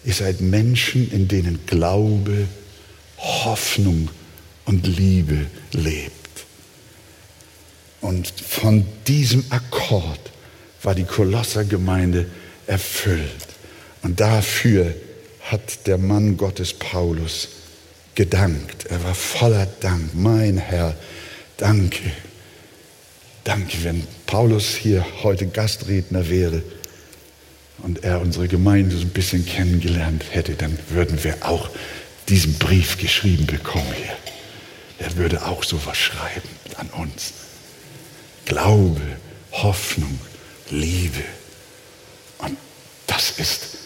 Ihr 0.04 0.14
seid 0.14 0.40
Menschen, 0.40 1.10
in 1.10 1.26
denen 1.26 1.58
Glaube, 1.66 2.46
Hoffnung 3.18 4.08
und 4.64 4.86
Liebe 4.86 5.46
lebt. 5.72 6.12
Und 8.00 8.28
von 8.28 8.86
diesem 9.08 9.44
Akkord 9.50 10.20
war 10.84 10.94
die 10.94 11.02
Kolossergemeinde 11.02 12.26
erfüllt. 12.68 13.48
Und 14.02 14.20
dafür 14.20 14.94
hat 15.50 15.86
der 15.86 15.98
Mann 15.98 16.36
Gottes 16.36 16.72
Paulus 16.72 17.48
gedankt. 18.14 18.86
Er 18.86 19.02
war 19.04 19.14
voller 19.14 19.66
Dank. 19.80 20.14
Mein 20.14 20.56
Herr, 20.58 20.94
danke. 21.56 22.12
Danke, 23.44 23.82
wenn 23.82 24.06
Paulus 24.26 24.68
hier 24.76 25.04
heute 25.22 25.46
Gastredner 25.46 26.28
wäre 26.28 26.62
und 27.78 28.04
er 28.04 28.20
unsere 28.20 28.46
Gemeinde 28.46 28.96
so 28.96 29.02
ein 29.02 29.10
bisschen 29.10 29.44
kennengelernt 29.44 30.24
hätte, 30.30 30.54
dann 30.54 30.78
würden 30.90 31.22
wir 31.24 31.36
auch 31.40 31.68
diesen 32.28 32.54
Brief 32.58 32.98
geschrieben 32.98 33.46
bekommen 33.46 33.92
hier. 33.96 34.16
Er 35.00 35.16
würde 35.16 35.44
auch 35.44 35.64
so 35.64 35.84
was 35.84 35.98
schreiben 35.98 36.48
an 36.76 36.88
uns. 36.90 37.32
Glaube, 38.44 39.00
Hoffnung, 39.50 40.20
Liebe. 40.70 41.24
Und 42.38 42.56
das 43.08 43.32
ist 43.38 43.81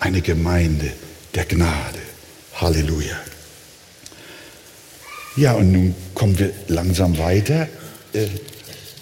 eine 0.00 0.22
Gemeinde 0.22 0.90
der 1.34 1.44
Gnade. 1.44 1.98
Halleluja. 2.54 3.16
Ja, 5.36 5.52
und 5.52 5.72
nun 5.72 5.94
kommen 6.14 6.38
wir 6.38 6.52
langsam 6.68 7.18
weiter. 7.18 7.68
Äh, 8.12 8.26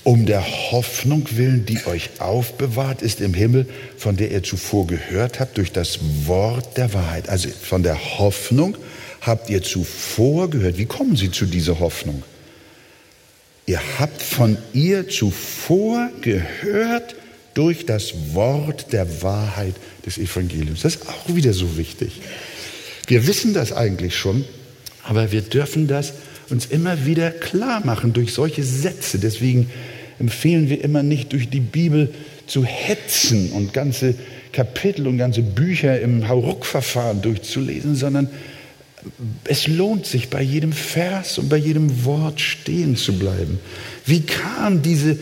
um 0.04 0.26
der 0.26 0.42
Hoffnung 0.70 1.26
willen, 1.32 1.66
die 1.66 1.84
euch 1.86 2.10
aufbewahrt 2.18 3.02
ist 3.02 3.20
im 3.20 3.34
Himmel, 3.34 3.66
von 3.96 4.16
der 4.16 4.30
ihr 4.30 4.42
zuvor 4.42 4.86
gehört 4.86 5.38
habt, 5.40 5.58
durch 5.58 5.72
das 5.72 5.98
Wort 6.24 6.76
der 6.76 6.94
Wahrheit. 6.94 7.28
Also 7.28 7.48
von 7.48 7.82
der 7.82 8.18
Hoffnung 8.18 8.76
habt 9.20 9.50
ihr 9.50 9.62
zuvor 9.62 10.48
gehört. 10.48 10.78
Wie 10.78 10.86
kommen 10.86 11.16
Sie 11.16 11.30
zu 11.30 11.46
dieser 11.46 11.78
Hoffnung? 11.80 12.22
Ihr 13.66 13.80
habt 13.98 14.22
von 14.22 14.56
ihr 14.72 15.08
zuvor 15.08 16.08
gehört 16.22 17.14
durch 17.54 17.86
das 17.86 18.34
Wort 18.34 18.92
der 18.92 19.22
Wahrheit 19.22 19.74
des 20.06 20.18
Evangeliums. 20.18 20.82
Das 20.82 20.96
ist 20.96 21.08
auch 21.08 21.34
wieder 21.34 21.52
so 21.52 21.76
wichtig. 21.76 22.20
Wir 23.06 23.26
wissen 23.26 23.54
das 23.54 23.72
eigentlich 23.72 24.16
schon, 24.16 24.44
aber 25.02 25.32
wir 25.32 25.42
dürfen 25.42 25.86
das 25.88 26.12
uns 26.50 26.66
immer 26.66 27.06
wieder 27.06 27.30
klar 27.30 27.84
machen 27.84 28.12
durch 28.12 28.32
solche 28.32 28.62
Sätze. 28.62 29.18
Deswegen 29.18 29.70
empfehlen 30.18 30.68
wir 30.68 30.82
immer 30.82 31.02
nicht 31.02 31.32
durch 31.32 31.48
die 31.48 31.60
Bibel 31.60 32.12
zu 32.46 32.64
hetzen 32.64 33.52
und 33.52 33.72
ganze 33.72 34.14
Kapitel 34.52 35.06
und 35.06 35.18
ganze 35.18 35.42
Bücher 35.42 36.00
im 36.00 36.28
Hauruck-Verfahren 36.28 37.22
durchzulesen, 37.22 37.94
sondern 37.94 38.28
es 39.44 39.66
lohnt 39.66 40.06
sich, 40.06 40.28
bei 40.28 40.42
jedem 40.42 40.72
Vers 40.72 41.38
und 41.38 41.48
bei 41.48 41.56
jedem 41.56 42.04
Wort 42.04 42.40
stehen 42.40 42.96
zu 42.96 43.18
bleiben. 43.18 43.60
Wie 44.06 44.22
kam 44.22 44.82
diese 44.82 45.18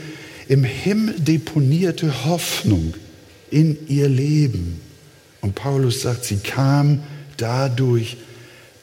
im 0.49 0.65
Himmel 0.65 1.15
deponierte 1.19 2.25
Hoffnung 2.25 2.95
in 3.51 3.89
ihr 3.89 4.09
Leben. 4.09 4.81
Und 5.41 5.55
Paulus 5.55 6.03
sagt, 6.03 6.25
sie 6.25 6.39
kam 6.39 7.03
dadurch, 7.37 8.17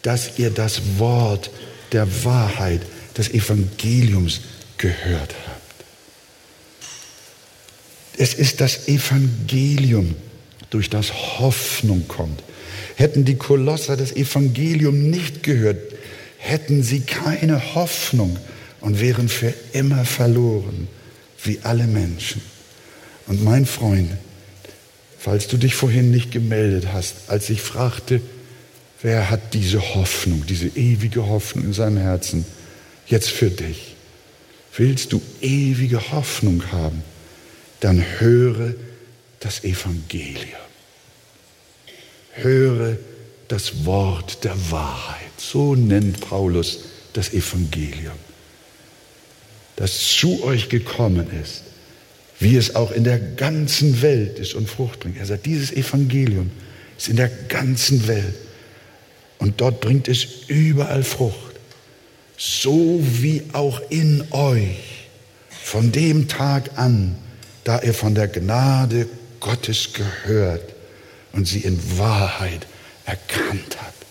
dass 0.01 0.37
ihr 0.39 0.49
das 0.49 0.81
Wort 0.97 1.51
der 1.91 2.07
Wahrheit, 2.25 2.81
des 3.17 3.29
Evangeliums 3.29 4.41
gehört 4.77 5.35
habt. 5.47 5.85
Es 8.17 8.33
ist 8.33 8.61
das 8.61 8.87
Evangelium, 8.87 10.15
durch 10.69 10.89
das 10.89 11.13
Hoffnung 11.39 12.07
kommt. 12.07 12.41
Hätten 12.95 13.25
die 13.25 13.35
Kolosser 13.35 13.95
das 13.95 14.11
Evangelium 14.11 15.09
nicht 15.09 15.43
gehört, 15.43 15.77
hätten 16.37 16.81
sie 16.81 17.01
keine 17.01 17.75
Hoffnung 17.75 18.37
und 18.81 18.99
wären 18.99 19.29
für 19.29 19.53
immer 19.73 20.03
verloren. 20.03 20.87
Wie 21.43 21.59
alle 21.63 21.87
Menschen. 21.87 22.41
Und 23.27 23.43
mein 23.43 23.65
Freund, 23.65 24.11
falls 25.17 25.47
du 25.47 25.57
dich 25.57 25.75
vorhin 25.75 26.11
nicht 26.11 26.31
gemeldet 26.31 26.87
hast, 26.91 27.29
als 27.29 27.49
ich 27.49 27.61
fragte, 27.61 28.21
wer 29.01 29.29
hat 29.29 29.53
diese 29.53 29.95
Hoffnung, 29.95 30.45
diese 30.47 30.67
ewige 30.67 31.27
Hoffnung 31.27 31.65
in 31.65 31.73
seinem 31.73 31.97
Herzen, 31.97 32.45
jetzt 33.07 33.29
für 33.29 33.49
dich. 33.49 33.95
Willst 34.75 35.13
du 35.13 35.21
ewige 35.41 36.11
Hoffnung 36.11 36.71
haben, 36.71 37.03
dann 37.79 38.03
höre 38.19 38.73
das 39.39 39.63
Evangelium. 39.63 40.63
Höre 42.33 42.97
das 43.49 43.85
Wort 43.85 44.43
der 44.43 44.55
Wahrheit. 44.71 45.19
So 45.37 45.75
nennt 45.75 46.21
Paulus 46.21 46.85
das 47.13 47.33
Evangelium, 47.33 48.17
das 49.75 50.15
zu 50.17 50.43
euch 50.43 50.69
gekommen 50.69 51.27
ist, 51.41 51.63
wie 52.39 52.55
es 52.55 52.75
auch 52.75 52.91
in 52.91 53.03
der 53.03 53.19
ganzen 53.19 54.01
Welt 54.01 54.39
ist 54.39 54.53
und 54.53 54.69
Frucht 54.69 54.99
bringt. 54.99 55.17
Er 55.17 55.25
sagt, 55.25 55.45
dieses 55.45 55.71
Evangelium 55.71 56.51
ist 56.97 57.09
in 57.09 57.15
der 57.15 57.29
ganzen 57.29 58.07
Welt 58.07 58.35
und 59.39 59.61
dort 59.61 59.81
bringt 59.81 60.07
es 60.07 60.25
überall 60.47 61.03
Frucht 61.03 61.53
so 62.37 62.99
wie 63.01 63.43
auch 63.53 63.81
in 63.89 64.25
euch, 64.31 65.07
von 65.49 65.91
dem 65.91 66.27
Tag 66.27 66.77
an, 66.77 67.15
da 67.63 67.81
ihr 67.81 67.93
von 67.93 68.15
der 68.15 68.27
Gnade 68.27 69.07
Gottes 69.39 69.93
gehört 69.93 70.73
und 71.31 71.47
sie 71.47 71.59
in 71.59 71.79
Wahrheit 71.97 72.67
erkannt 73.05 73.77
habt. 73.79 74.05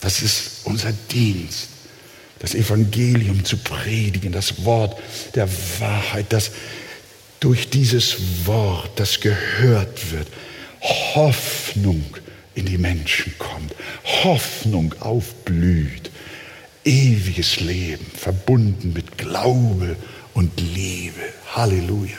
Das 0.00 0.22
ist 0.22 0.60
unser 0.64 0.92
Dienst, 1.10 1.68
das 2.40 2.54
Evangelium 2.54 3.44
zu 3.44 3.58
predigen, 3.58 4.32
das 4.32 4.64
Wort 4.64 5.00
der 5.34 5.48
Wahrheit, 5.78 6.26
das 6.30 6.50
durch 7.38 7.70
dieses 7.70 8.46
Wort, 8.46 8.98
das 8.98 9.20
gehört 9.20 10.10
wird, 10.10 10.26
Hoffnung 10.80 12.04
in 12.54 12.66
die 12.66 12.78
Menschen 12.78 13.34
kommt, 13.38 13.74
Hoffnung 14.24 14.94
aufblüht, 15.00 16.10
ewiges 16.84 17.60
Leben, 17.60 18.06
verbunden 18.16 18.92
mit 18.94 19.18
Glaube 19.18 19.96
und 20.34 20.58
Liebe. 20.60 21.20
Halleluja. 21.54 22.18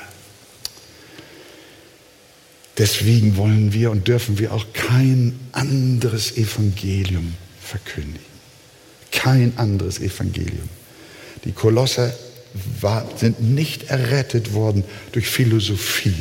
Deswegen 2.77 3.37
wollen 3.37 3.73
wir 3.73 3.91
und 3.91 4.07
dürfen 4.07 4.39
wir 4.39 4.53
auch 4.53 4.65
kein 4.73 5.39
anderes 5.51 6.37
Evangelium 6.37 7.35
verkündigen. 7.61 8.30
Kein 9.11 9.53
anderes 9.57 9.99
Evangelium. 9.99 10.69
Die 11.45 11.51
Kolosser 11.51 12.13
sind 13.15 13.41
nicht 13.41 13.89
errettet 13.89 14.53
worden 14.53 14.83
durch 15.11 15.27
Philosophie 15.27 16.15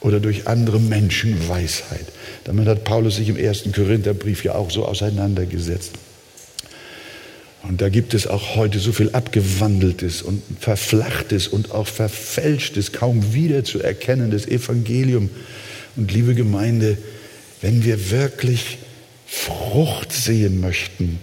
oder 0.00 0.20
durch 0.20 0.46
andere 0.46 0.80
Menschenweisheit. 0.80 2.06
Damit 2.44 2.66
hat 2.68 2.84
Paulus 2.84 3.16
sich 3.16 3.28
im 3.28 3.36
ersten 3.36 3.72
Korintherbrief 3.72 4.44
ja 4.44 4.54
auch 4.54 4.70
so 4.70 4.84
auseinandergesetzt. 4.84 5.92
Und 7.64 7.80
da 7.80 7.88
gibt 7.88 8.14
es 8.14 8.26
auch 8.26 8.56
heute 8.56 8.78
so 8.78 8.92
viel 8.92 9.10
Abgewandeltes 9.10 10.22
und 10.22 10.42
Verflachtes 10.60 11.48
und 11.48 11.72
auch 11.72 11.88
Verfälschtes, 11.88 12.92
kaum 12.92 13.34
wiederzuerkennendes 13.34 14.46
Evangelium. 14.46 15.28
Und 15.96 16.12
liebe 16.12 16.34
Gemeinde, 16.34 16.96
wenn 17.60 17.84
wir 17.84 18.10
wirklich 18.10 18.78
Frucht 19.26 20.12
sehen 20.12 20.60
möchten, 20.60 21.18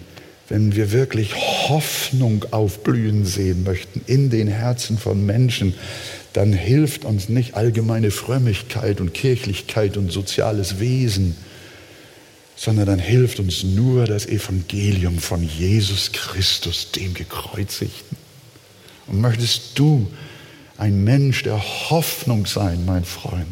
wenn 0.48 0.76
wir 0.76 0.92
wirklich 0.92 1.34
Hoffnung 1.34 2.44
aufblühen 2.52 3.24
sehen 3.24 3.64
möchten 3.64 4.00
in 4.06 4.30
den 4.30 4.48
Herzen 4.48 4.98
von 4.98 5.24
Menschen, 5.26 5.74
dann 6.32 6.52
hilft 6.52 7.04
uns 7.04 7.28
nicht 7.28 7.54
allgemeine 7.54 8.10
Frömmigkeit 8.10 9.00
und 9.00 9.14
Kirchlichkeit 9.14 9.96
und 9.96 10.12
soziales 10.12 10.78
Wesen, 10.78 11.36
sondern 12.56 12.86
dann 12.86 12.98
hilft 12.98 13.40
uns 13.40 13.64
nur 13.64 14.06
das 14.06 14.26
Evangelium 14.26 15.18
von 15.18 15.42
Jesus 15.42 16.12
Christus, 16.12 16.92
dem 16.92 17.14
Gekreuzigten. 17.14 18.16
Und 19.06 19.20
möchtest 19.20 19.78
du 19.78 20.10
ein 20.78 21.04
Mensch 21.04 21.42
der 21.42 21.58
Hoffnung 21.90 22.46
sein, 22.46 22.84
mein 22.84 23.04
Freund, 23.04 23.46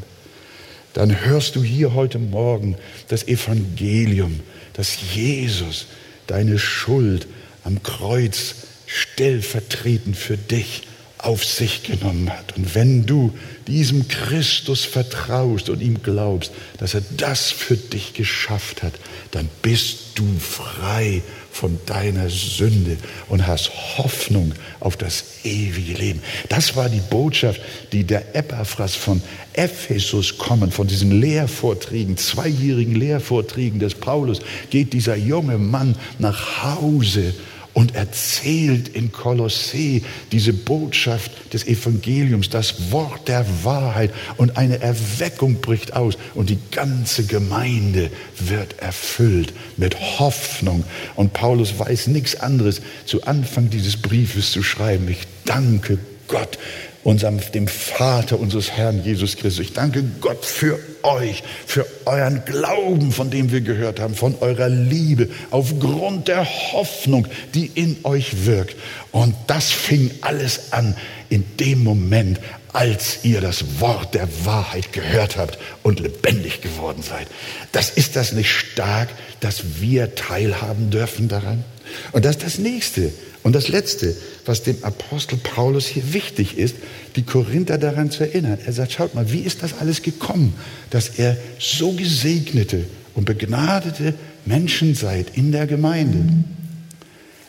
dann 0.94 1.24
hörst 1.24 1.56
du 1.56 1.62
hier 1.62 1.94
heute 1.94 2.18
Morgen 2.18 2.76
das 3.08 3.26
Evangelium, 3.26 4.40
dass 4.74 4.96
Jesus 5.14 5.86
deine 6.26 6.58
Schuld 6.58 7.26
am 7.64 7.82
Kreuz 7.82 8.54
stellvertretend 8.86 10.16
für 10.16 10.36
dich 10.36 10.82
auf 11.18 11.42
sich 11.44 11.82
genommen 11.82 12.30
hat. 12.30 12.56
Und 12.56 12.74
wenn 12.74 13.06
du 13.06 13.32
diesem 13.66 14.08
Christus 14.08 14.84
vertraust 14.84 15.70
und 15.70 15.80
ihm 15.80 16.02
glaubst, 16.02 16.52
dass 16.78 16.92
er 16.92 17.02
das 17.16 17.50
für 17.50 17.76
dich 17.76 18.12
geschafft 18.12 18.82
hat, 18.82 18.92
dann 19.30 19.48
bist 19.62 19.98
du 20.16 20.26
frei 20.38 21.22
von 21.54 21.78
deiner 21.86 22.28
Sünde 22.30 22.96
und 23.28 23.46
hast 23.46 23.70
Hoffnung 23.96 24.52
auf 24.80 24.96
das 24.96 25.44
ewige 25.44 25.92
Leben. 25.92 26.20
Das 26.48 26.74
war 26.74 26.88
die 26.88 27.00
Botschaft, 27.00 27.60
die 27.92 28.02
der 28.02 28.34
Epaphras 28.34 28.96
von 28.96 29.22
Ephesus 29.52 30.36
kommen, 30.36 30.72
von 30.72 30.88
diesen 30.88 31.20
Lehrvorträgen, 31.20 32.16
zweijährigen 32.16 32.96
Lehrvorträgen 32.96 33.78
des 33.78 33.94
Paulus, 33.94 34.40
geht 34.70 34.92
dieser 34.92 35.14
junge 35.14 35.58
Mann 35.58 35.94
nach 36.18 36.64
Hause 36.64 37.34
und 37.74 37.94
erzählt 37.96 38.88
in 38.88 39.12
Kolossee 39.12 40.02
diese 40.32 40.52
Botschaft 40.52 41.52
des 41.52 41.66
Evangeliums, 41.66 42.48
das 42.48 42.92
Wort 42.92 43.28
der 43.28 43.44
Wahrheit 43.64 44.12
und 44.36 44.56
eine 44.56 44.80
Erweckung 44.80 45.60
bricht 45.60 45.94
aus 45.94 46.16
und 46.34 46.50
die 46.50 46.58
ganze 46.70 47.26
Gemeinde 47.26 48.10
wird 48.38 48.78
erfüllt 48.78 49.52
mit 49.76 49.96
Hoffnung. 50.18 50.84
Und 51.16 51.32
Paulus 51.32 51.78
weiß 51.78 52.06
nichts 52.06 52.36
anderes, 52.36 52.80
zu 53.04 53.24
Anfang 53.24 53.70
dieses 53.70 53.96
Briefes 53.96 54.52
zu 54.52 54.62
schreiben. 54.62 55.08
Ich 55.08 55.26
danke 55.44 55.98
Gott 56.28 56.58
unserem, 57.04 57.38
dem 57.52 57.68
Vater 57.68 58.40
unseres 58.40 58.72
Herrn 58.72 59.04
Jesus 59.04 59.36
Christus. 59.36 59.66
Ich 59.66 59.72
danke 59.74 60.02
Gott 60.20 60.44
für 60.44 60.78
euch, 61.02 61.44
für 61.66 61.86
euren 62.06 62.42
Glauben, 62.44 63.12
von 63.12 63.30
dem 63.30 63.52
wir 63.52 63.60
gehört 63.60 64.00
haben, 64.00 64.14
von 64.14 64.34
eurer 64.40 64.70
Liebe, 64.70 65.28
aufgrund 65.50 66.28
der 66.28 66.44
Hoffnung, 66.44 67.28
die 67.54 67.70
in 67.74 67.98
euch 68.04 68.46
wirkt. 68.46 68.76
Und 69.12 69.34
das 69.46 69.70
fing 69.70 70.10
alles 70.22 70.72
an 70.72 70.96
in 71.28 71.44
dem 71.58 71.84
Moment, 71.84 72.40
als 72.72 73.20
ihr 73.22 73.40
das 73.40 73.80
Wort 73.80 74.14
der 74.14 74.26
Wahrheit 74.44 74.92
gehört 74.92 75.36
habt 75.36 75.58
und 75.82 76.00
lebendig 76.00 76.60
geworden 76.60 77.02
seid. 77.02 77.28
Das 77.70 77.90
ist 77.90 78.16
das 78.16 78.32
nicht 78.32 78.50
stark, 78.50 79.10
dass 79.40 79.80
wir 79.80 80.14
teilhaben 80.14 80.90
dürfen 80.90 81.28
daran? 81.28 81.64
Und 82.12 82.24
das 82.24 82.36
ist 82.36 82.44
das 82.44 82.58
nächste. 82.58 83.12
Und 83.44 83.52
das 83.52 83.68
Letzte, 83.68 84.16
was 84.46 84.62
dem 84.62 84.82
Apostel 84.82 85.36
Paulus 85.36 85.86
hier 85.86 86.14
wichtig 86.14 86.56
ist, 86.56 86.76
die 87.14 87.24
Korinther 87.24 87.76
daran 87.76 88.10
zu 88.10 88.24
erinnern. 88.24 88.58
Er 88.64 88.72
sagt, 88.72 88.92
schaut 88.92 89.14
mal, 89.14 89.30
wie 89.30 89.42
ist 89.42 89.62
das 89.62 89.74
alles 89.74 90.00
gekommen, 90.00 90.54
dass 90.88 91.10
er 91.10 91.36
so 91.58 91.92
gesegnete 91.92 92.86
und 93.14 93.26
begnadete 93.26 94.14
Menschen 94.46 94.94
seid 94.94 95.36
in 95.36 95.52
der 95.52 95.66
Gemeinde. 95.66 96.24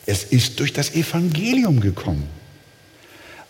Es 0.04 0.22
ist 0.22 0.60
durch 0.60 0.74
das 0.74 0.94
Evangelium 0.94 1.80
gekommen. 1.80 2.28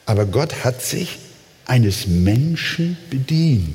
Aber 0.07 0.25
Gott 0.25 0.65
hat 0.65 0.81
sich 0.81 1.19
eines 1.65 2.07
Menschen 2.07 2.97
bedient, 3.11 3.75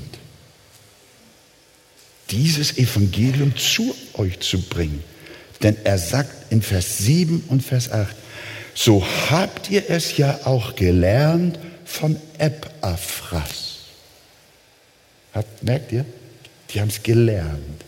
dieses 2.30 2.78
Evangelium 2.78 3.54
zu 3.58 3.94
euch 4.14 4.40
zu 4.40 4.62
bringen. 4.62 5.04
Denn 5.62 5.76
er 5.84 5.98
sagt 5.98 6.54
in 6.54 6.62
Vers 6.62 7.00
7 7.00 7.44
und 7.50 7.64
Vers 7.64 7.92
8, 7.92 8.16
so 8.74 9.06
habt 9.30 9.70
ihr 9.70 9.90
es 9.90 10.18
ja 10.18 10.40
auch 10.46 10.76
gelernt 10.76 11.60
von 11.86 12.16
Epaphras. 12.38 13.80
Habt, 15.34 15.64
merkt 15.64 15.92
ihr? 15.92 16.06
Die 16.70 16.80
haben 16.80 16.90
es 16.90 17.04
gelernt. 17.04 17.84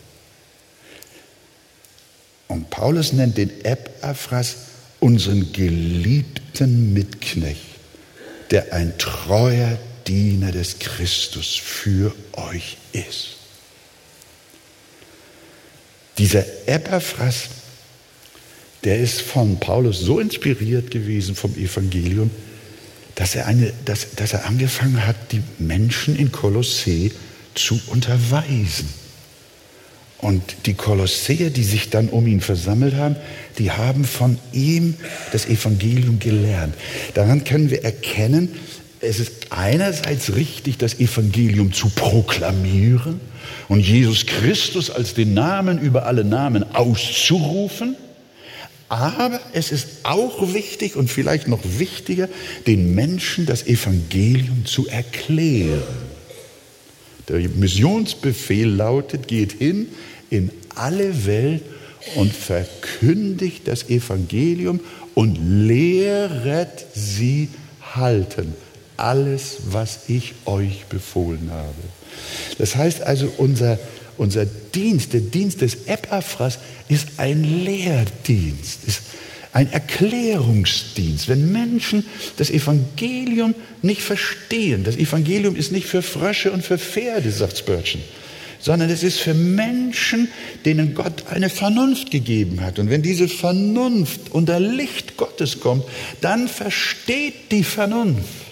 Und 2.48 2.70
Paulus 2.70 3.12
nennt 3.12 3.36
den 3.38 3.64
Epaphras 3.64 4.56
unseren 5.00 5.52
geliebten 5.52 6.92
Mitknecht, 6.92 7.60
der 8.50 8.72
ein 8.72 8.96
treuer 8.98 9.78
Diener 10.06 10.52
des 10.52 10.78
Christus 10.78 11.56
für 11.56 12.14
euch 12.32 12.76
ist. 12.92 13.36
Dieser 16.18 16.44
Epaphras 16.68 17.48
der 18.84 19.00
ist 19.00 19.22
von 19.22 19.58
Paulus 19.58 20.00
so 20.00 20.20
inspiriert 20.20 20.90
gewesen 20.90 21.34
vom 21.34 21.54
Evangelium, 21.56 22.30
dass 23.14 23.34
er, 23.34 23.46
eine, 23.46 23.72
dass, 23.84 24.14
dass 24.16 24.32
er 24.32 24.46
angefangen 24.46 25.06
hat, 25.06 25.16
die 25.32 25.42
Menschen 25.58 26.16
in 26.16 26.32
Kolossee 26.32 27.12
zu 27.54 27.80
unterweisen. 27.86 28.88
Und 30.18 30.42
die 30.66 30.74
Kolosseer, 30.74 31.50
die 31.50 31.64
sich 31.64 31.90
dann 31.90 32.08
um 32.08 32.26
ihn 32.26 32.40
versammelt 32.40 32.94
haben, 32.94 33.16
die 33.58 33.70
haben 33.70 34.04
von 34.04 34.38
ihm 34.52 34.94
das 35.32 35.46
Evangelium 35.46 36.18
gelernt. 36.18 36.74
Daran 37.12 37.44
können 37.44 37.70
wir 37.70 37.84
erkennen, 37.84 38.48
es 39.00 39.20
ist 39.20 39.32
einerseits 39.50 40.34
richtig, 40.34 40.78
das 40.78 40.98
Evangelium 40.98 41.72
zu 41.74 41.90
proklamieren 41.90 43.20
und 43.68 43.80
Jesus 43.80 44.24
Christus 44.24 44.90
als 44.90 45.12
den 45.12 45.34
Namen 45.34 45.78
über 45.78 46.06
alle 46.06 46.24
Namen 46.24 46.64
auszurufen. 46.74 47.96
Aber 48.94 49.40
es 49.52 49.72
ist 49.72 49.88
auch 50.04 50.54
wichtig 50.54 50.94
und 50.94 51.10
vielleicht 51.10 51.48
noch 51.48 51.58
wichtiger, 51.64 52.28
den 52.68 52.94
Menschen 52.94 53.44
das 53.44 53.66
Evangelium 53.66 54.66
zu 54.66 54.86
erklären. 54.86 55.82
Der 57.26 57.40
Missionsbefehl 57.48 58.68
lautet, 58.68 59.26
geht 59.26 59.54
hin 59.54 59.88
in 60.30 60.52
alle 60.76 61.26
Welt 61.26 61.64
und 62.14 62.32
verkündigt 62.32 63.66
das 63.66 63.88
Evangelium 63.90 64.78
und 65.14 65.38
lehret 65.42 66.86
sie 66.94 67.48
halten. 67.96 68.54
Alles, 68.96 69.56
was 69.70 70.02
ich 70.06 70.34
euch 70.44 70.84
befohlen 70.84 71.50
habe. 71.50 71.74
Das 72.58 72.76
heißt 72.76 73.02
also, 73.02 73.28
unser, 73.38 73.76
unser 74.18 74.46
Dienst, 74.46 75.12
der 75.12 75.20
Dienst 75.20 75.60
des 75.60 75.86
Epaphras, 75.86 76.58
ist 76.88 77.08
ein 77.16 77.64
Lehrdienst, 77.64 78.80
ist 78.86 79.02
ein 79.52 79.72
Erklärungsdienst. 79.72 81.28
Wenn 81.28 81.52
Menschen 81.52 82.04
das 82.36 82.50
Evangelium 82.50 83.54
nicht 83.82 84.02
verstehen, 84.02 84.84
das 84.84 84.96
Evangelium 84.96 85.56
ist 85.56 85.72
nicht 85.72 85.86
für 85.86 86.02
Frösche 86.02 86.50
und 86.50 86.64
für 86.64 86.78
Pferde, 86.78 87.30
sagt 87.30 87.58
Spurgeon, 87.58 88.02
sondern 88.60 88.90
es 88.90 89.02
ist 89.02 89.20
für 89.20 89.34
Menschen, 89.34 90.28
denen 90.64 90.94
Gott 90.94 91.24
eine 91.30 91.50
Vernunft 91.50 92.10
gegeben 92.10 92.62
hat. 92.62 92.78
Und 92.78 92.90
wenn 92.90 93.02
diese 93.02 93.28
Vernunft 93.28 94.32
unter 94.32 94.58
Licht 94.58 95.16
Gottes 95.16 95.60
kommt, 95.60 95.84
dann 96.20 96.48
versteht 96.48 97.52
die 97.52 97.62
Vernunft. 97.62 98.43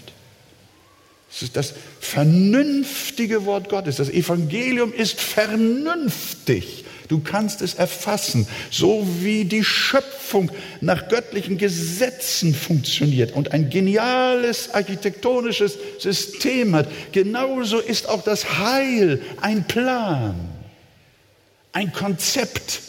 Es 1.35 1.43
ist 1.43 1.57
das 1.57 1.73
vernünftige 2.01 3.47
Wort 3.47 3.71
Gottes. 3.71 3.97
Das 3.97 4.11
Evangelium 4.11 4.93
ist 4.93 5.21
vernünftig. 5.21 6.85
Du 7.09 7.21
kannst 7.21 7.63
es 7.63 7.75
erfassen, 7.75 8.47
so 8.71 9.07
wie 9.21 9.45
die 9.45 9.65
Schöpfung 9.65 10.51
nach 10.81 11.09
göttlichen 11.09 11.59
Gesetzen 11.59 12.55
funktioniert 12.55 13.33
und 13.33 13.53
ein 13.53 13.71
geniales 13.71 14.73
architektonisches 14.73 15.79
System 15.99 16.75
hat. 16.75 16.89
Genauso 17.13 17.79
ist 17.79 18.09
auch 18.09 18.23
das 18.23 18.59
Heil 18.59 19.21
ein 19.41 19.67
Plan, 19.67 20.35
ein 21.73 21.93
Konzept, 21.93 22.81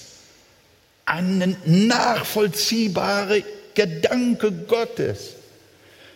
ein 1.06 1.56
nachvollziehbarer 1.66 3.39
Gedanke 3.74 4.52
Gottes. 4.52 5.36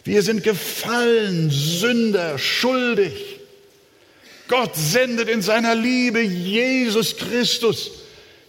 Wir 0.08 0.22
sind 0.22 0.42
gefallen, 0.42 1.50
Sünder, 1.52 2.40
schuldig. 2.40 3.42
Gott 4.48 4.74
sendet 4.74 5.28
in 5.28 5.42
seiner 5.42 5.76
Liebe 5.76 6.22
Jesus 6.22 7.18
Christus, 7.18 7.92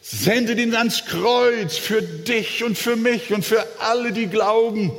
sendet 0.01 0.61
ihn 0.61 0.77
ans 0.77 1.05
Kreuz 1.07 1.77
für 1.77 2.01
dich 2.01 2.63
und 2.63 2.79
für 2.79 2.95
mich 2.95 3.33
und 3.33 3.45
für 3.45 3.67
alle, 3.81 4.13
die 4.13 4.29
glauben. 4.29 4.93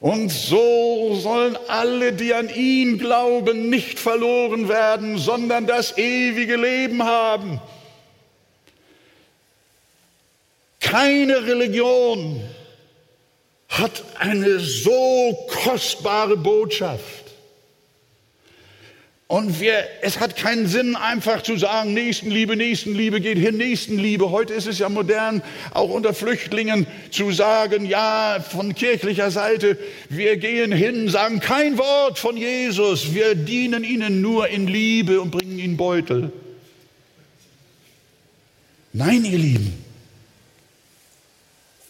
Und 0.00 0.30
so 0.30 1.16
sollen 1.22 1.56
alle, 1.68 2.12
die 2.12 2.34
an 2.34 2.52
ihn 2.52 2.98
glauben, 2.98 3.70
nicht 3.70 4.00
verloren 4.00 4.68
werden, 4.68 5.18
sondern 5.18 5.68
das 5.68 5.96
ewige 5.98 6.56
Leben 6.56 7.04
haben. 7.04 7.60
Keine 10.80 11.46
Religion 11.46 12.42
hat 13.78 14.02
eine 14.18 14.60
so 14.60 15.46
kostbare 15.64 16.36
Botschaft 16.36 17.18
und 19.28 19.60
wir, 19.60 19.84
es 20.00 20.20
hat 20.20 20.36
keinen 20.36 20.66
Sinn, 20.66 20.96
einfach 20.96 21.42
zu 21.42 21.58
sagen, 21.58 21.92
Nächstenliebe, 21.92 22.56
Nächstenliebe 22.56 23.20
geht 23.20 23.36
hin, 23.36 23.58
Nächstenliebe. 23.58 24.30
Heute 24.30 24.54
ist 24.54 24.66
es 24.66 24.78
ja 24.78 24.88
modern, 24.88 25.42
auch 25.74 25.90
unter 25.90 26.14
Flüchtlingen 26.14 26.86
zu 27.10 27.30
sagen, 27.30 27.84
ja, 27.84 28.38
von 28.40 28.74
kirchlicher 28.74 29.30
Seite, 29.30 29.76
wir 30.08 30.38
gehen 30.38 30.72
hin, 30.72 31.10
sagen 31.10 31.40
kein 31.40 31.76
Wort 31.76 32.18
von 32.18 32.38
Jesus, 32.38 33.12
wir 33.12 33.34
dienen 33.34 33.84
ihnen 33.84 34.22
nur 34.22 34.48
in 34.48 34.66
Liebe 34.66 35.20
und 35.20 35.30
bringen 35.30 35.58
ihnen 35.58 35.76
Beutel. 35.76 36.32
Nein, 38.94 39.26
ihr 39.26 39.38
Lieben, 39.38 39.84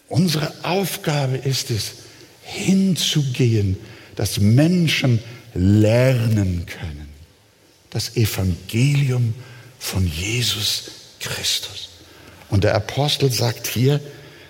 unsere 0.09 0.53
Aufgabe 0.63 1.37
ist 1.37 1.71
es, 1.71 1.93
hinzugehen, 2.41 3.77
dass 4.15 4.39
Menschen 4.39 5.19
lernen 5.53 6.65
können 6.65 7.09
das 7.89 8.15
Evangelium 8.15 9.33
von 9.79 10.05
Jesus 10.05 10.91
Christus. 11.19 11.89
Und 12.49 12.63
der 12.63 12.75
Apostel 12.75 13.31
sagt 13.31 13.67
hier, 13.67 13.99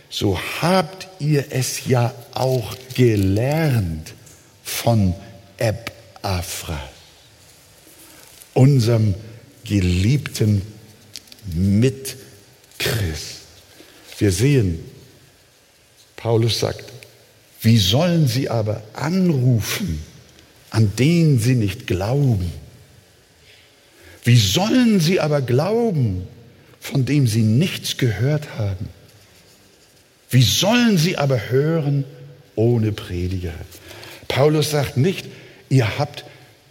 so 0.10 0.40
habt 0.62 1.08
ihr 1.20 1.46
es 1.52 1.86
ja 1.86 2.14
auch 2.34 2.76
gelernt 2.96 4.14
von 4.64 5.14
Epaphras, 5.58 6.80
unserem 8.54 9.14
geliebten 9.64 10.62
Mitchrist. 11.54 12.20
Wir 14.18 14.32
sehen, 14.32 14.84
Paulus 16.20 16.60
sagt, 16.60 16.84
wie 17.62 17.78
sollen 17.78 18.28
sie 18.28 18.50
aber 18.50 18.84
anrufen, 18.92 20.04
an 20.70 20.92
den 20.98 21.40
sie 21.40 21.56
nicht 21.56 21.88
glauben? 21.88 22.52
Wie 24.26 24.36
sollen 24.36 25.00
sie 25.00 25.22
aber 25.22 25.42
glauben, 25.42 26.28
von 26.82 27.06
dem 27.06 27.26
sie 27.26 27.42
nichts 27.42 27.96
gehört 27.96 28.58
haben? 28.58 28.90
Wie 30.30 30.42
sollen 30.42 30.98
sie 30.98 31.18
aber 31.18 31.50
hören 31.50 32.04
ohne 32.56 32.92
Prediger? 32.92 33.54
Paulus 34.28 34.72
sagt 34.72 34.98
nicht, 34.98 35.26
ihr 35.70 35.98
habt 35.98 36.26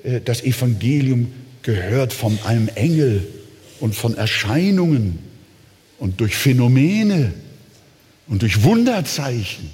äh, 0.05 0.21
das 0.23 0.43
Evangelium 0.43 1.33
gehört 1.63 2.13
von 2.13 2.39
einem 2.45 2.69
Engel 2.75 3.27
und 3.81 3.95
von 3.95 4.15
Erscheinungen 4.15 5.21
und 5.99 6.21
durch 6.21 6.37
Phänomene 6.37 7.33
und 8.29 8.43
durch 8.43 8.63
Wunderzeichen. 8.63 9.71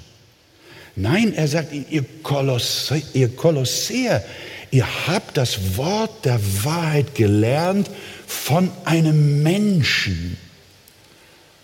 Nein, 0.95 1.33
er 1.33 1.47
sagt, 1.47 1.73
ihr, 1.73 2.05
Kolosse, 2.23 3.01
ihr 3.13 3.35
Kolosseer, 3.35 4.23
Ihr 4.75 5.07
habt 5.07 5.37
das 5.37 5.77
Wort 5.77 6.25
der 6.25 6.37
Wahrheit 6.65 7.15
gelernt 7.15 7.89
von 8.27 8.69
einem 8.83 9.41
Menschen, 9.41 10.35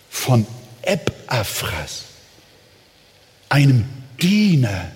von 0.08 0.46
Epaphras, 0.80 2.04
einem 3.50 3.84
Diener 4.18 4.92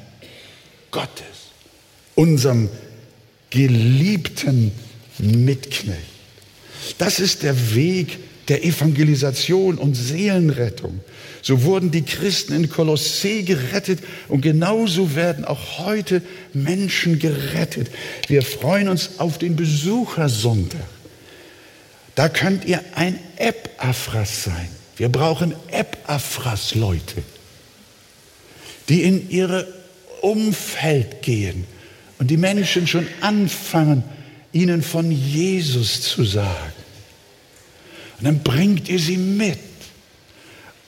Gottes, 0.90 1.50
unserem 2.14 2.70
geliebten 3.50 4.72
Mitknecht. 5.18 6.00
Das 6.96 7.20
ist 7.20 7.42
der 7.42 7.74
Weg 7.74 8.18
der 8.48 8.64
Evangelisation 8.64 9.76
und 9.76 9.94
Seelenrettung. 9.94 11.00
So 11.46 11.62
wurden 11.62 11.92
die 11.92 12.02
Christen 12.02 12.54
in 12.54 12.68
Kolossee 12.68 13.42
gerettet 13.42 14.00
und 14.26 14.40
genauso 14.40 15.14
werden 15.14 15.44
auch 15.44 15.78
heute 15.78 16.20
Menschen 16.52 17.20
gerettet. 17.20 17.88
Wir 18.26 18.42
freuen 18.42 18.88
uns 18.88 19.20
auf 19.20 19.38
den 19.38 19.54
Besuchersonntag. 19.54 20.80
Da 22.16 22.28
könnt 22.28 22.64
ihr 22.64 22.80
ein 22.96 23.20
Epaphras 23.36 24.42
sein. 24.42 24.68
Wir 24.96 25.08
brauchen 25.08 25.54
Epaphras-Leute, 25.70 27.22
die 28.88 29.04
in 29.04 29.30
ihre 29.30 29.72
Umfeld 30.22 31.22
gehen 31.22 31.64
und 32.18 32.28
die 32.32 32.38
Menschen 32.38 32.88
schon 32.88 33.06
anfangen, 33.20 34.02
ihnen 34.50 34.82
von 34.82 35.12
Jesus 35.12 36.02
zu 36.02 36.24
sagen. 36.24 36.72
Und 38.18 38.24
dann 38.24 38.42
bringt 38.42 38.88
ihr 38.88 38.98
sie 38.98 39.16
mit. 39.16 39.60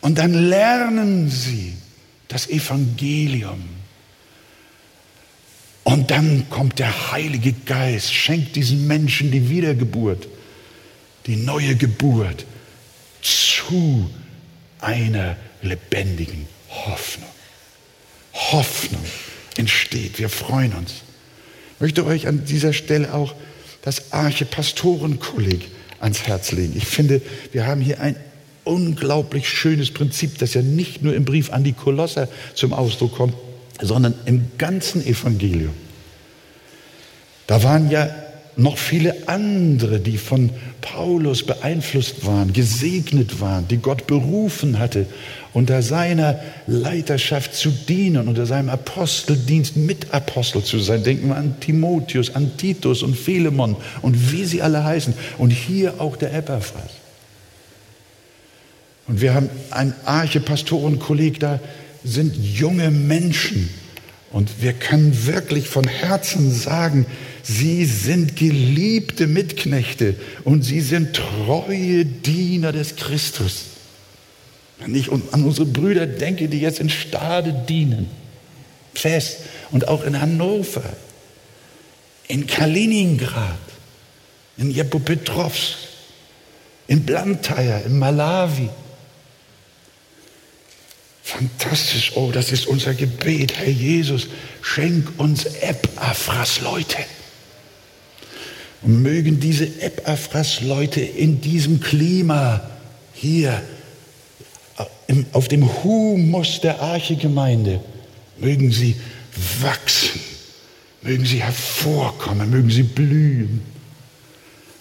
Und 0.09 0.17
dann 0.17 0.33
lernen 0.33 1.29
sie 1.29 1.75
das 2.29 2.49
Evangelium. 2.49 3.63
Und 5.85 6.11
dann 6.11 6.49
kommt 6.49 6.79
der 6.79 7.13
Heilige 7.13 7.53
Geist, 7.53 8.15
schenkt 8.15 8.57
diesen 8.57 8.87
Menschen 8.87 9.31
die 9.31 9.51
Wiedergeburt, 9.51 10.27
die 11.27 11.37
neue 11.37 11.77
Geburt 11.77 12.47
zu 13.21 14.09
einer 14.81 15.37
lebendigen 15.61 16.49
Hoffnung. 16.71 17.29
Hoffnung 18.33 19.05
entsteht. 19.59 20.19
Wir 20.19 20.31
freuen 20.31 20.73
uns. 20.73 21.03
Ich 21.75 21.81
möchte 21.81 22.07
euch 22.07 22.27
an 22.27 22.47
dieser 22.47 22.73
Stelle 22.73 23.13
auch 23.13 23.35
das 23.83 24.11
Archepastorenkolleg 24.15 25.69
ans 26.01 26.23
Herz 26.23 26.53
legen. 26.53 26.73
Ich 26.79 26.87
finde, 26.87 27.21
wir 27.53 27.67
haben 27.67 27.83
hier 27.83 28.01
ein 28.01 28.17
unglaublich 28.69 29.49
schönes 29.49 29.91
Prinzip, 29.91 30.39
das 30.39 30.55
ja 30.55 30.63
nicht 30.63 31.03
nur 31.03 31.15
im 31.15 31.25
Brief 31.25 31.51
an 31.51 31.65
die 31.65 31.73
Kolosser 31.73 32.29
zum 32.55 32.73
Ausdruck 32.73 33.17
kommt, 33.17 33.35
sondern 33.81 34.15
im 34.27 34.51
ganzen 34.59 35.05
Evangelium. 35.05 35.75
Da 37.47 37.63
waren 37.63 37.91
ja 37.91 38.09
noch 38.57 38.77
viele 38.77 39.29
andere, 39.29 40.01
die 40.01 40.19
von 40.19 40.51
Paulus 40.81 41.45
beeinflusst 41.45 42.27
waren, 42.27 42.53
gesegnet 42.53 43.41
waren, 43.41 43.69
die 43.69 43.77
Gott 43.77 44.09
berufen 44.09 44.81
hatte, 44.81 45.07
unter 45.53 45.81
seiner 45.81 46.41
Leiterschaft 46.67 47.55
zu 47.55 47.71
dienen, 47.71 48.27
unter 48.29 48.47
seinem 48.47 48.69
Aposteldienst 48.69 49.77
Mitapostel 49.77 50.65
zu 50.65 50.81
sein. 50.81 51.05
Denken 51.05 51.29
wir 51.29 51.37
an 51.37 51.61
Timotheus, 51.61 52.35
an 52.35 52.57
Titus 52.57 53.05
und 53.05 53.17
Philemon 53.17 53.77
und 54.03 54.33
wie 54.33 54.45
sie 54.45 54.61
alle 54.61 54.83
heißen. 54.83 55.15
Und 55.39 55.51
hier 55.51 56.01
auch 56.01 56.17
der 56.17 56.35
Epaphras. 56.35 56.98
Und 59.09 59.21
wir 59.21 59.35
haben 59.35 59.51
einen 59.71 59.95
Archepastorenkolleg, 60.05 61.41
da 61.41 61.61
sind 62.05 62.37
junge 62.37 62.91
Menschen. 62.91 63.71
Und 64.31 64.63
wir 64.63 64.75
können 64.75 65.27
wirklich 65.27 65.69
von 65.69 65.89
Herzen 65.89 66.53
sagen, 66.53 67.07
Sie 67.51 67.87
sind 67.87 68.37
geliebte 68.37 69.27
Mitknechte 69.27 70.17
und 70.45 70.65
sie 70.65 70.83
sind 70.83 71.17
treue 71.17 72.05
Diener 72.05 72.73
des 72.73 72.97
Christus. 72.97 73.63
Wenn 74.79 74.95
ich 74.95 75.11
an 75.11 75.45
unsere 75.45 75.65
Brüder 75.65 76.07
denke, 76.07 76.49
die 76.49 76.61
jetzt 76.61 76.79
in 76.79 76.91
Stade 76.91 77.55
dienen, 77.67 78.11
fest 78.95 79.39
und 79.71 79.89
auch 79.89 80.05
in 80.05 80.21
Hannover, 80.21 80.85
in 82.27 82.47
Kaliningrad, 82.47 83.57
in 84.59 84.71
Jepopetrovsk, 84.71 85.79
in 86.87 87.05
Blantyre, 87.05 87.81
in 87.87 87.99
Malawi. 87.99 88.69
Fantastisch, 91.39 92.17
oh, 92.17 92.33
das 92.33 92.51
ist 92.51 92.67
unser 92.67 92.95
Gebet. 92.95 93.57
Herr 93.57 93.71
Jesus, 93.71 94.27
schenk 94.61 95.21
uns 95.21 95.45
Epaphras, 95.45 96.61
Leute. 96.61 96.97
Und 98.83 99.03
mögen 99.03 99.39
diese 99.39 99.67
Epaphras-Leute 99.81 101.01
in 101.01 101.41
diesem 101.41 101.79
Klima 101.79 102.69
hier 103.13 103.63
auf 105.31 105.47
dem 105.47 105.85
Humus 105.85 106.61
der 106.61 106.83
Archegemeinde, 106.83 107.85
mögen 108.39 108.73
sie 108.73 108.97
wachsen, 109.61 110.21
mögen 111.03 111.25
sie 111.25 111.41
hervorkommen, 111.41 112.51
mögen 112.51 112.71
sie 112.71 112.83
blühen. 112.83 113.63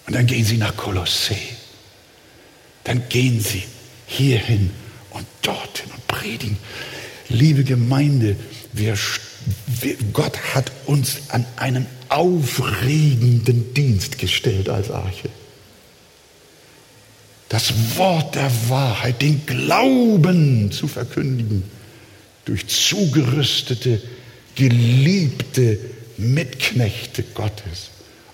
Und 0.07 0.15
dann 0.15 0.25
gehen 0.25 0.43
sie 0.43 0.57
nach 0.57 0.75
Kolossee. 0.75 1.37
Dann 2.83 3.07
gehen 3.09 3.41
sie 3.41 3.61
hierhin 4.07 4.71
und 5.17 5.25
dorthin 5.41 5.91
und 5.91 6.07
predigen. 6.07 6.57
Liebe 7.29 7.63
Gemeinde, 7.63 8.35
wir, 8.73 8.97
wir, 9.81 9.95
Gott 10.13 10.37
hat 10.53 10.71
uns 10.85 11.29
an 11.29 11.45
einen 11.57 11.85
aufregenden 12.09 13.73
Dienst 13.73 14.17
gestellt 14.17 14.69
als 14.69 14.91
Arche. 14.91 15.29
Das 17.49 17.73
Wort 17.95 18.35
der 18.35 18.51
Wahrheit, 18.69 19.21
den 19.21 19.45
Glauben 19.45 20.71
zu 20.71 20.87
verkündigen 20.87 21.63
durch 22.47 22.67
zugerüstete, 22.67 24.01
geliebte 24.55 25.77
Mitknechte 26.17 27.23
Gottes 27.23 27.89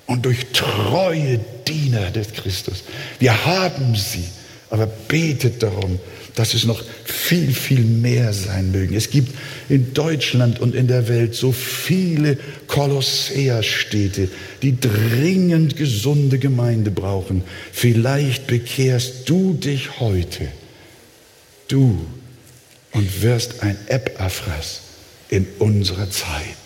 und 0.06 0.26
durch 0.26 0.46
treue 0.54 1.40
Diener 1.68 2.12
des 2.12 2.34
Christus. 2.34 2.84
Wir 3.20 3.46
haben 3.46 3.96
sie, 3.96 4.26
aber 4.70 4.86
betet 4.86 5.64
darum, 5.64 6.00
dass 6.36 6.54
es 6.54 6.66
noch 6.66 6.84
viel, 7.06 7.54
viel 7.54 7.82
mehr 7.82 8.34
sein 8.34 8.72
mögen. 8.72 8.96
Es 8.96 9.10
gibt 9.10 9.36
in 9.70 9.94
Deutschland 9.94 10.60
und 10.60 10.74
in 10.74 10.88
der 10.88 11.08
Welt 11.08 11.36
so 11.36 11.52
viele 11.52 12.38
Kolosseerstädte, 12.68 14.30
die 14.62 14.80
dringend 14.80 15.76
gesunde 15.76 16.40
Gemeinde 16.40 16.92
brauchen. 16.92 17.44
Vielleicht 17.72 18.48
bekehrst 18.48 19.30
du 19.30 19.54
dich 19.54 20.00
heute, 20.00 20.48
du, 21.68 22.06
und 22.94 23.22
wirst 23.22 23.64
ein 23.64 23.78
Epaphras 23.88 24.82
in 25.30 25.48
unserer 25.60 26.10
Zeit. 26.10 26.58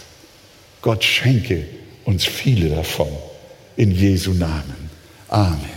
Gott 0.81 1.03
schenke 1.03 1.65
uns 2.05 2.25
viele 2.25 2.69
davon. 2.69 3.07
In 3.75 3.91
Jesu 3.91 4.33
Namen. 4.33 4.89
Amen. 5.29 5.76